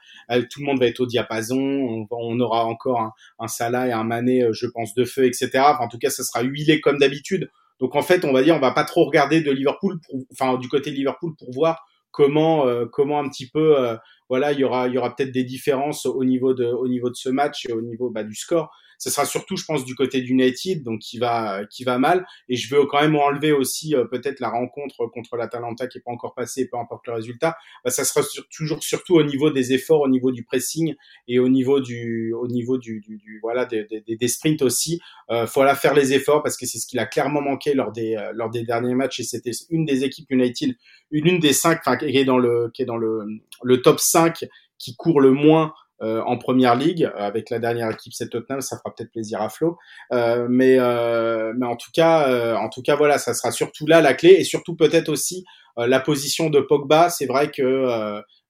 [0.50, 1.58] tout le monde va être au diapason.
[1.58, 5.50] On, on aura encore un, un, Salah et un Mané, je pense, de feu, etc.
[5.80, 7.50] en tout cas, ça sera huilé comme d'habitude.
[7.80, 10.58] Donc en fait, on va dire, on va pas trop regarder de Liverpool, pour, enfin
[10.58, 11.86] du côté de Liverpool pour voir
[12.18, 13.96] comment euh, comment un petit peu euh,
[14.28, 17.12] voilà il y aura il y aura peut-être des différences au niveau de au niveau
[17.12, 19.96] de ce match et au niveau bah, du score ce sera surtout, je pense, du
[19.96, 22.26] côté d'United, donc qui va, qui va mal.
[22.50, 26.02] Et je veux quand même enlever aussi euh, peut-être la rencontre contre l'Atalanta qui est
[26.02, 27.58] pas encore passée, peu importe le résultat.
[27.84, 30.96] Bah, ça sera toujours surtout au niveau des efforts, au niveau du pressing
[31.28, 35.00] et au niveau du, au niveau du, du, du voilà des, des, des, sprints aussi.
[35.30, 37.92] Euh, faut la faire les efforts parce que c'est ce qu'il a clairement manqué lors
[37.92, 40.76] des, euh, lors des derniers matchs et c'était une des équipes United,
[41.12, 43.26] une, une des cinq, enfin qui est dans le, qui est dans le,
[43.64, 44.46] le top 5
[44.78, 48.62] qui court le moins euh, en première ligue euh, avec la dernière équipe c'est Tottenham
[48.62, 49.78] ça fera peut-être plaisir à Flo.
[50.12, 53.88] Euh, mais euh, mais en tout cas euh, en tout cas voilà ça sera surtout
[53.88, 55.46] là la clé et surtout peut-être aussi
[55.80, 57.12] la position de Pogba.
[57.12, 57.86] C'est vrai que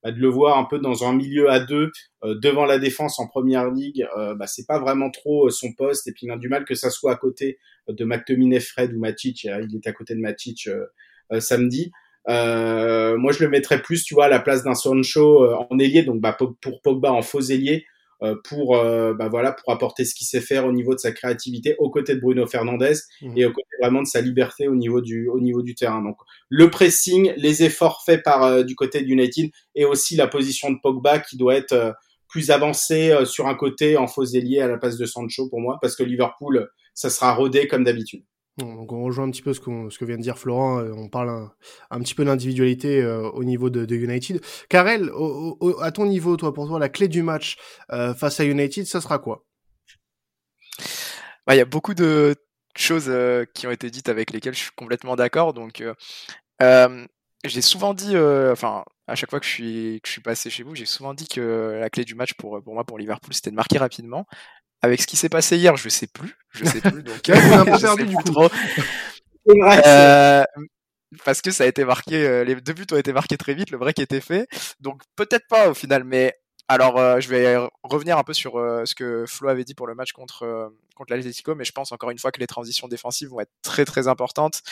[0.01, 1.91] bah, de le voir un peu dans un milieu à deux
[2.23, 4.07] devant la défense en première ligue
[4.37, 6.07] bah, c'est pas vraiment trop son poste.
[6.07, 8.99] Et puis il a du mal que ça soit à côté de McTominay Fred ou
[8.99, 9.43] Matic.
[9.43, 10.69] Il était à côté de Matic
[11.39, 15.55] samedi euh, moi, je le mettrais plus, tu vois, à la place d'un Sancho euh,
[15.69, 17.85] en ailier, donc bah, pour Pogba en faux ailier,
[18.23, 21.75] euh, pour bah voilà pour apporter ce qu'il sait faire au niveau de sa créativité
[21.77, 23.37] aux côtés de Bruno Fernandez mmh.
[23.37, 26.17] et au côté vraiment de sa liberté au niveau du au niveau du terrain donc
[26.49, 30.79] le pressing les efforts faits par du côté de United et aussi la position de
[30.81, 31.93] Pogba qui doit être
[32.27, 35.77] plus avancée sur un côté en faux ailier à la place de Sancho pour moi
[35.79, 38.23] parce que Liverpool ça sera rodé comme d'habitude
[38.57, 41.49] donc on rejoint un petit peu ce, que vient de dire Florent, euh, on parle
[41.91, 44.43] un, petit peu d'individualité euh, au niveau de, United.
[44.69, 45.11] Karel,
[45.81, 47.57] à ton niveau, toi, pour toi, la clé du match
[47.91, 49.45] euh, face à United, ça sera quoi?
[51.45, 52.35] Bah, Il y a beaucoup de
[52.75, 53.11] choses
[53.53, 55.53] qui ont été dites avec lesquelles je suis complètement d'accord.
[55.53, 55.83] Donc,
[56.59, 60.63] j'ai souvent dit, enfin, à chaque fois que je suis, que je suis passé chez
[60.63, 63.51] vous, j'ai souvent dit que la clé du match pour, pour moi, pour Liverpool, c'était
[63.51, 64.25] de marquer rapidement.
[64.81, 66.35] Avec ce qui s'est passé hier, je sais plus.
[66.51, 67.03] Je sais plus.
[67.03, 68.47] Donc, un peu perdu du coup.
[69.49, 70.43] Euh,
[71.23, 73.71] parce que ça a été marqué, euh, les deux buts ont été marqués très vite,
[73.71, 74.47] le break était fait.
[74.79, 76.33] Donc peut-être pas au final, mais
[76.67, 79.95] alors euh, je vais revenir un peu sur ce que Flo avait dit pour le
[79.95, 83.39] match contre contre l'Atlético, mais je pense encore une fois que les transitions défensives vont
[83.39, 84.63] être très très importantes,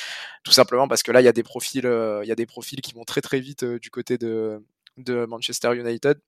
[0.43, 2.81] tout simplement parce que là il y a des profils, il y a des profils
[2.81, 4.61] qui vont très très vite du côté de
[4.97, 6.19] de Manchester United.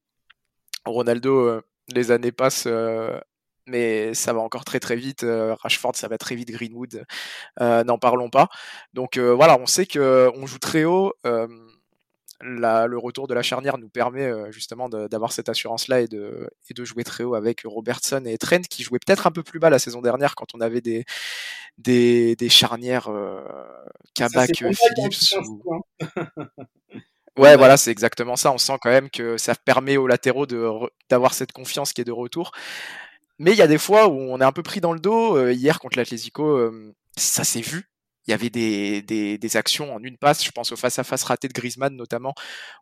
[0.85, 2.67] Ronaldo, les années passent
[3.67, 5.23] mais ça va encore très très vite.
[5.23, 6.49] Euh, Rashford, ça va très vite.
[6.51, 7.05] Greenwood,
[7.61, 8.49] euh, n'en parlons pas.
[8.93, 11.13] Donc euh, voilà, on sait que on joue très haut.
[12.39, 16.75] La, le retour de la charnière nous permet justement d'avoir cette assurance-là et de, et
[16.75, 19.71] de jouer très haut avec Robertson et Trent qui jouaient peut-être un peu plus bas
[19.71, 21.05] la saison dernière quand on avait des,
[21.79, 23.09] des, des charnières
[24.13, 25.35] Kabak, Phillips.
[27.37, 28.51] Ouais, voilà, c'est exactement ça.
[28.51, 30.45] On sent quand même que ça permet aux latéraux
[31.09, 32.51] d'avoir cette confiance qui est de retour.
[33.39, 35.37] Mais il y a des fois où on est un peu pris dans le dos.
[35.37, 37.89] Euh, hier contre l'Atlético, euh, ça s'est vu.
[38.27, 40.43] Il y avait des, des, actions en une passe.
[40.43, 42.33] Je pense au face-à-face raté de Griezmann notamment,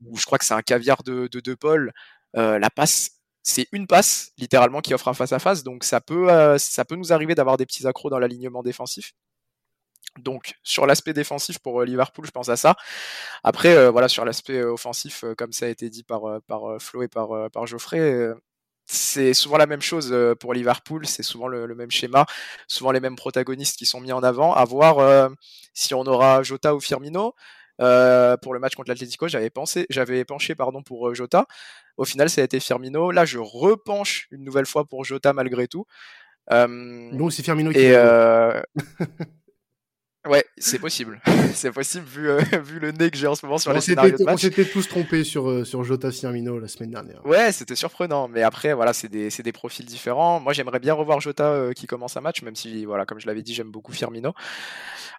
[0.04, 1.94] où je crois que c'est un caviar de, de, de Paul.
[2.36, 3.12] Euh, la passe,
[3.44, 5.63] c'est une passe littéralement qui offre un face-à-face.
[5.63, 9.13] donc ça peut, ça peut nous arriver d'avoir des petits accros dans l'alignement défensif.
[10.20, 12.76] Donc sur l'aspect défensif pour Liverpool, je pense à ça.
[13.44, 17.52] Après, voilà sur l'aspect offensif, comme ça a été dit par par Flo et par
[17.52, 18.34] par Geoffrey,
[18.86, 22.26] c'est souvent la même chose euh, pour Liverpool, c'est souvent le, même schéma,
[22.67, 24.54] souvent les mêmes protagonistes qui sont mis en avant.
[24.54, 25.30] À voir euh,
[25.74, 27.34] si on aura Jota ou Firmino.
[27.82, 31.45] Euh, pour le match contre l'Atlético, j'avais pensé, j'avais penché pardon pour Jota.
[31.98, 33.12] Au final, ça a été Firmino.
[33.12, 35.86] Là, je repenche une nouvelle fois pour Jota malgré tout.
[36.50, 37.91] Donc c'est Firmino qui.
[40.26, 41.22] Ouais, c'est possible.
[41.54, 44.18] c'est possible vu, euh, vu le nez que j'ai en ce moment sur les scénarios
[44.18, 44.34] de match.
[44.34, 47.24] On s'était tous trompés sur, euh, sur Jota Firmino la semaine dernière.
[47.26, 48.28] Ouais, c'était surprenant.
[48.28, 50.40] Mais après, voilà, c'est des, des, profils différents.
[50.40, 53.28] Moi, j'aimerais bien revoir Jota euh, qui commence un match, même si, voilà, comme je
[53.28, 54.34] l'avais dit, j'aime beaucoup Firmino.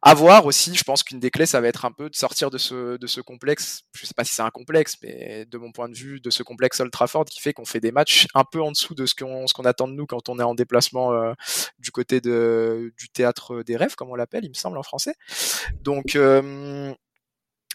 [0.02, 2.50] À voir aussi, je pense qu'une des clés, ça va être un peu de sortir
[2.50, 3.82] de ce, de ce complexe.
[3.94, 6.42] Je sais pas si c'est un complexe, mais de mon point de vue, de ce
[6.42, 9.14] complexe Old Trafford qui fait qu'on fait des matchs un peu en dessous de ce
[9.14, 11.12] qu'on qu'on attend de nous quand on est en déplacement
[11.78, 14.95] du côté de, du théâtre des rêves, comme on l'appelle, il me semble, en France
[15.82, 16.94] donc, euh,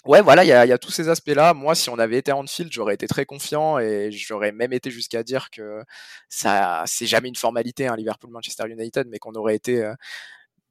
[0.05, 1.53] ouais, voilà, il y a, tous ces aspects-là.
[1.53, 4.91] Moi, si on avait été en field, j'aurais été très confiant et j'aurais même été
[4.91, 5.83] jusqu'à dire que
[6.29, 9.93] ça, c'est jamais une formalité, hein, Liverpool-Manchester United, mais qu'on aurait été euh,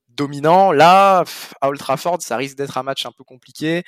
[0.09, 0.73] dominant.
[0.73, 1.25] Là,
[1.61, 1.81] à Old
[2.21, 3.85] ça risque d'être un match un peu compliqué.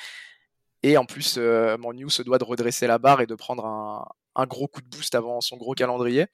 [0.82, 3.64] Et en plus, euh, New se doit de redresser la barre et de prendre
[4.34, 6.26] un, gros coup de boost avant son gros calendrier.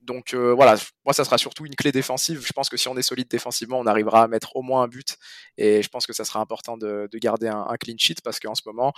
[0.00, 2.44] Donc euh, voilà, moi ça sera surtout une clé défensive.
[2.46, 4.88] Je pense que si on est solide défensivement, on arrivera à mettre au moins un
[4.88, 5.18] but.
[5.56, 8.62] Et je pense que ça sera important de, garder un, clean sheet parce qu'en ce
[8.66, 8.92] moment,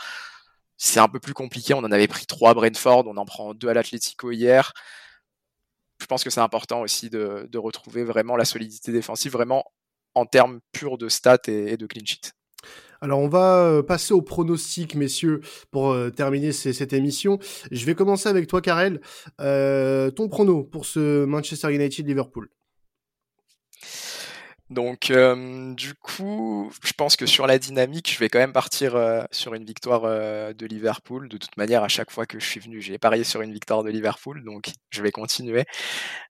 [0.76, 1.74] c'est un peu plus compliqué.
[1.74, 4.72] On en avait pris trois à Brentford, on en prend deux à l'Atlético hier.
[6.00, 9.64] Je pense que c'est important aussi de, retrouver vraiment la solidité défensive, vraiment
[10.14, 12.32] en termes purs de stats et de clean sheet.
[13.02, 15.40] Alors on va euh, passer au pronostic, messieurs,
[15.70, 17.38] pour euh, terminer cette émission.
[17.70, 19.00] Je vais commencer avec toi, Karel.
[19.40, 22.48] Euh, ton prono pour ce Manchester United-Liverpool
[24.68, 25.12] donc,
[25.74, 28.94] du coup, je pense que sur la dynamique, je vais quand même partir
[29.32, 31.28] sur une victoire de Liverpool.
[31.28, 33.82] De toute manière, à chaque fois que je suis venu, j'ai parié sur une victoire
[33.82, 35.64] de Liverpool, donc je vais continuer.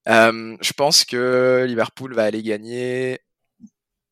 [0.07, 3.21] je pense que Liverpool va aller gagner.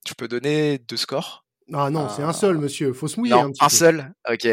[0.06, 1.47] Je peux donner deux scores?
[1.72, 2.92] Ah non, c'est un seul, euh, monsieur.
[2.92, 4.14] Faut se mouiller un petit un seul.
[4.28, 4.46] Ok.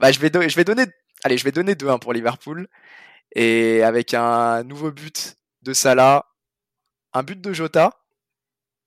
[0.00, 0.84] Bah, je vais, je vais donner,
[1.24, 2.68] allez, je vais donner 2-1 pour Liverpool.
[3.34, 6.26] Et avec un nouveau but de Salah,
[7.12, 7.92] un but de Jota.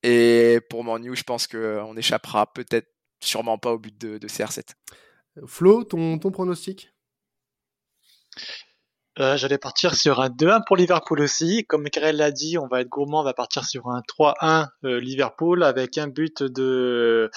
[0.03, 2.87] Et pour Manu, je pense qu'on échappera peut-être,
[3.21, 4.69] sûrement pas au but de, de CR7.
[5.45, 6.93] Flo, ton, ton pronostic?
[9.19, 11.65] Euh, j'allais partir sur un 2-1 pour Liverpool aussi.
[11.67, 14.99] Comme Karel l'a dit, on va être gourmand, on va partir sur un 3-1 euh,
[15.01, 17.29] Liverpool avec un but de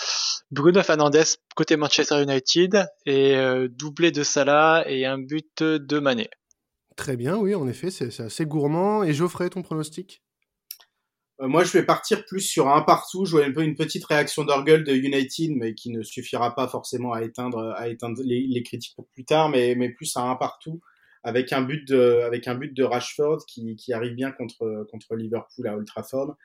[0.53, 1.25] Bruno Fernandes
[1.57, 6.31] côté Manchester United et euh, doublé de Salah et un but de Mané.
[6.97, 9.03] Très bien, oui, en effet, c'est assez gourmand.
[9.03, 10.23] Et Geoffrey, ton pronostic?
[11.41, 13.25] Moi, je vais partir plus sur un partout.
[13.25, 16.69] Je vois un peu une petite réaction d'orgueil de United, mais qui ne suffira pas
[16.69, 20.21] forcément à éteindre, à éteindre les, les critiques pour plus tard, mais, mais plus à
[20.21, 20.81] un partout
[21.23, 25.15] avec un but de, avec un but de Rashford qui, qui arrive bien contre, contre
[25.15, 26.37] Liverpool à Old Trafford.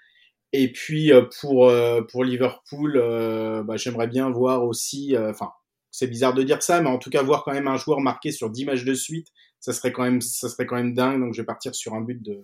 [0.54, 5.52] Et puis euh, pour, euh, pour Liverpool, euh, bah, j'aimerais bien voir aussi, enfin
[5.92, 8.32] c'est bizarre de dire ça, mais en tout cas voir quand même un joueur marqué
[8.32, 9.28] sur 10 matchs de suite,
[9.60, 11.20] ça serait quand même, ça serait quand même dingue.
[11.20, 12.44] Donc je vais partir sur un but de,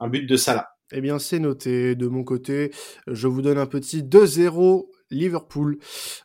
[0.00, 0.68] un but de Salah.
[0.92, 2.72] Eh bien, c'est noté de mon côté.
[3.06, 5.78] Je vous donne un petit 2-0 Liverpool.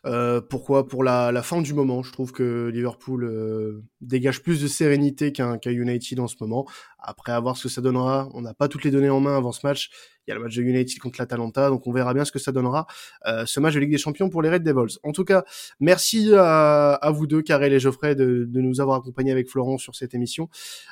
[0.04, 0.86] Euh, pourquoi?
[0.86, 2.02] Pour la, la, fin du moment.
[2.02, 6.66] Je trouve que Liverpool euh, dégage plus de sérénité qu'un United en ce moment.
[6.98, 8.28] Après, à voir ce que ça donnera.
[8.34, 9.90] On n'a pas toutes les données en main avant ce match.
[10.26, 12.40] Il y a le match de United contre l'Atalanta, donc on verra bien ce que
[12.40, 12.86] ça donnera.
[13.26, 14.98] Euh, ce match de Ligue des Champions pour les Red Devils.
[15.04, 15.44] En tout cas,
[15.78, 19.78] merci à, à vous deux, Karel et Geoffrey, de, de nous avoir accompagnés avec Florent
[19.78, 20.48] sur cette émission.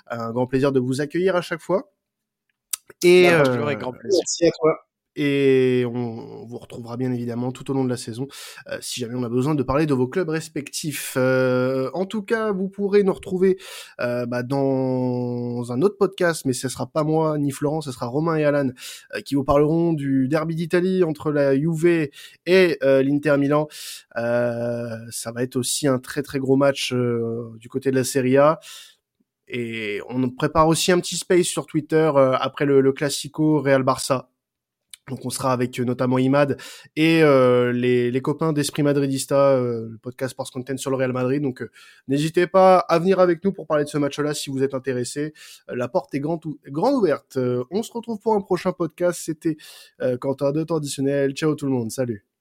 [0.07, 1.91] Un grand plaisir de vous accueillir à chaque fois.
[3.03, 4.21] Et euh, grand plaisir.
[4.21, 4.87] Merci à toi
[5.17, 8.27] et on vous retrouvera bien évidemment tout au long de la saison
[8.69, 11.15] euh, si jamais on a besoin de parler de vos clubs respectifs.
[11.17, 13.59] Euh, en tout cas, vous pourrez nous retrouver
[14.01, 18.07] euh, bah, dans un autre podcast, mais ce sera pas moi ni Florent, ce sera
[18.07, 18.71] Romain et Alan
[19.25, 22.09] qui vous parleront du derby d'Italie entre la Juve
[22.47, 23.69] et l'Inter Milan.
[24.15, 28.61] ça va être aussi un très très gros match du côté de la Serie A.
[29.47, 32.11] Et on prépare aussi un petit space sur Twitter
[32.41, 34.31] après le, le Classico Real Barça
[35.09, 36.57] donc on sera avec euh, notamment Imad
[36.97, 41.43] et euh, les, copains d'Esprit Madridista, euh, le podcast Sports Content sur le Real Madrid.
[41.43, 41.63] Donc
[42.09, 45.35] n'hésitez pas à venir avec nous pour parler de ce match-là si vous êtes intéressé.
[45.69, 47.39] la porte est grande, grande ouverte.
[47.71, 49.21] on se retrouve pour un prochain podcast.
[49.25, 49.57] C'était
[50.21, 50.81] Quentin de temps.
[50.83, 51.91] Ciao tout le monde.
[51.91, 52.34] Salut.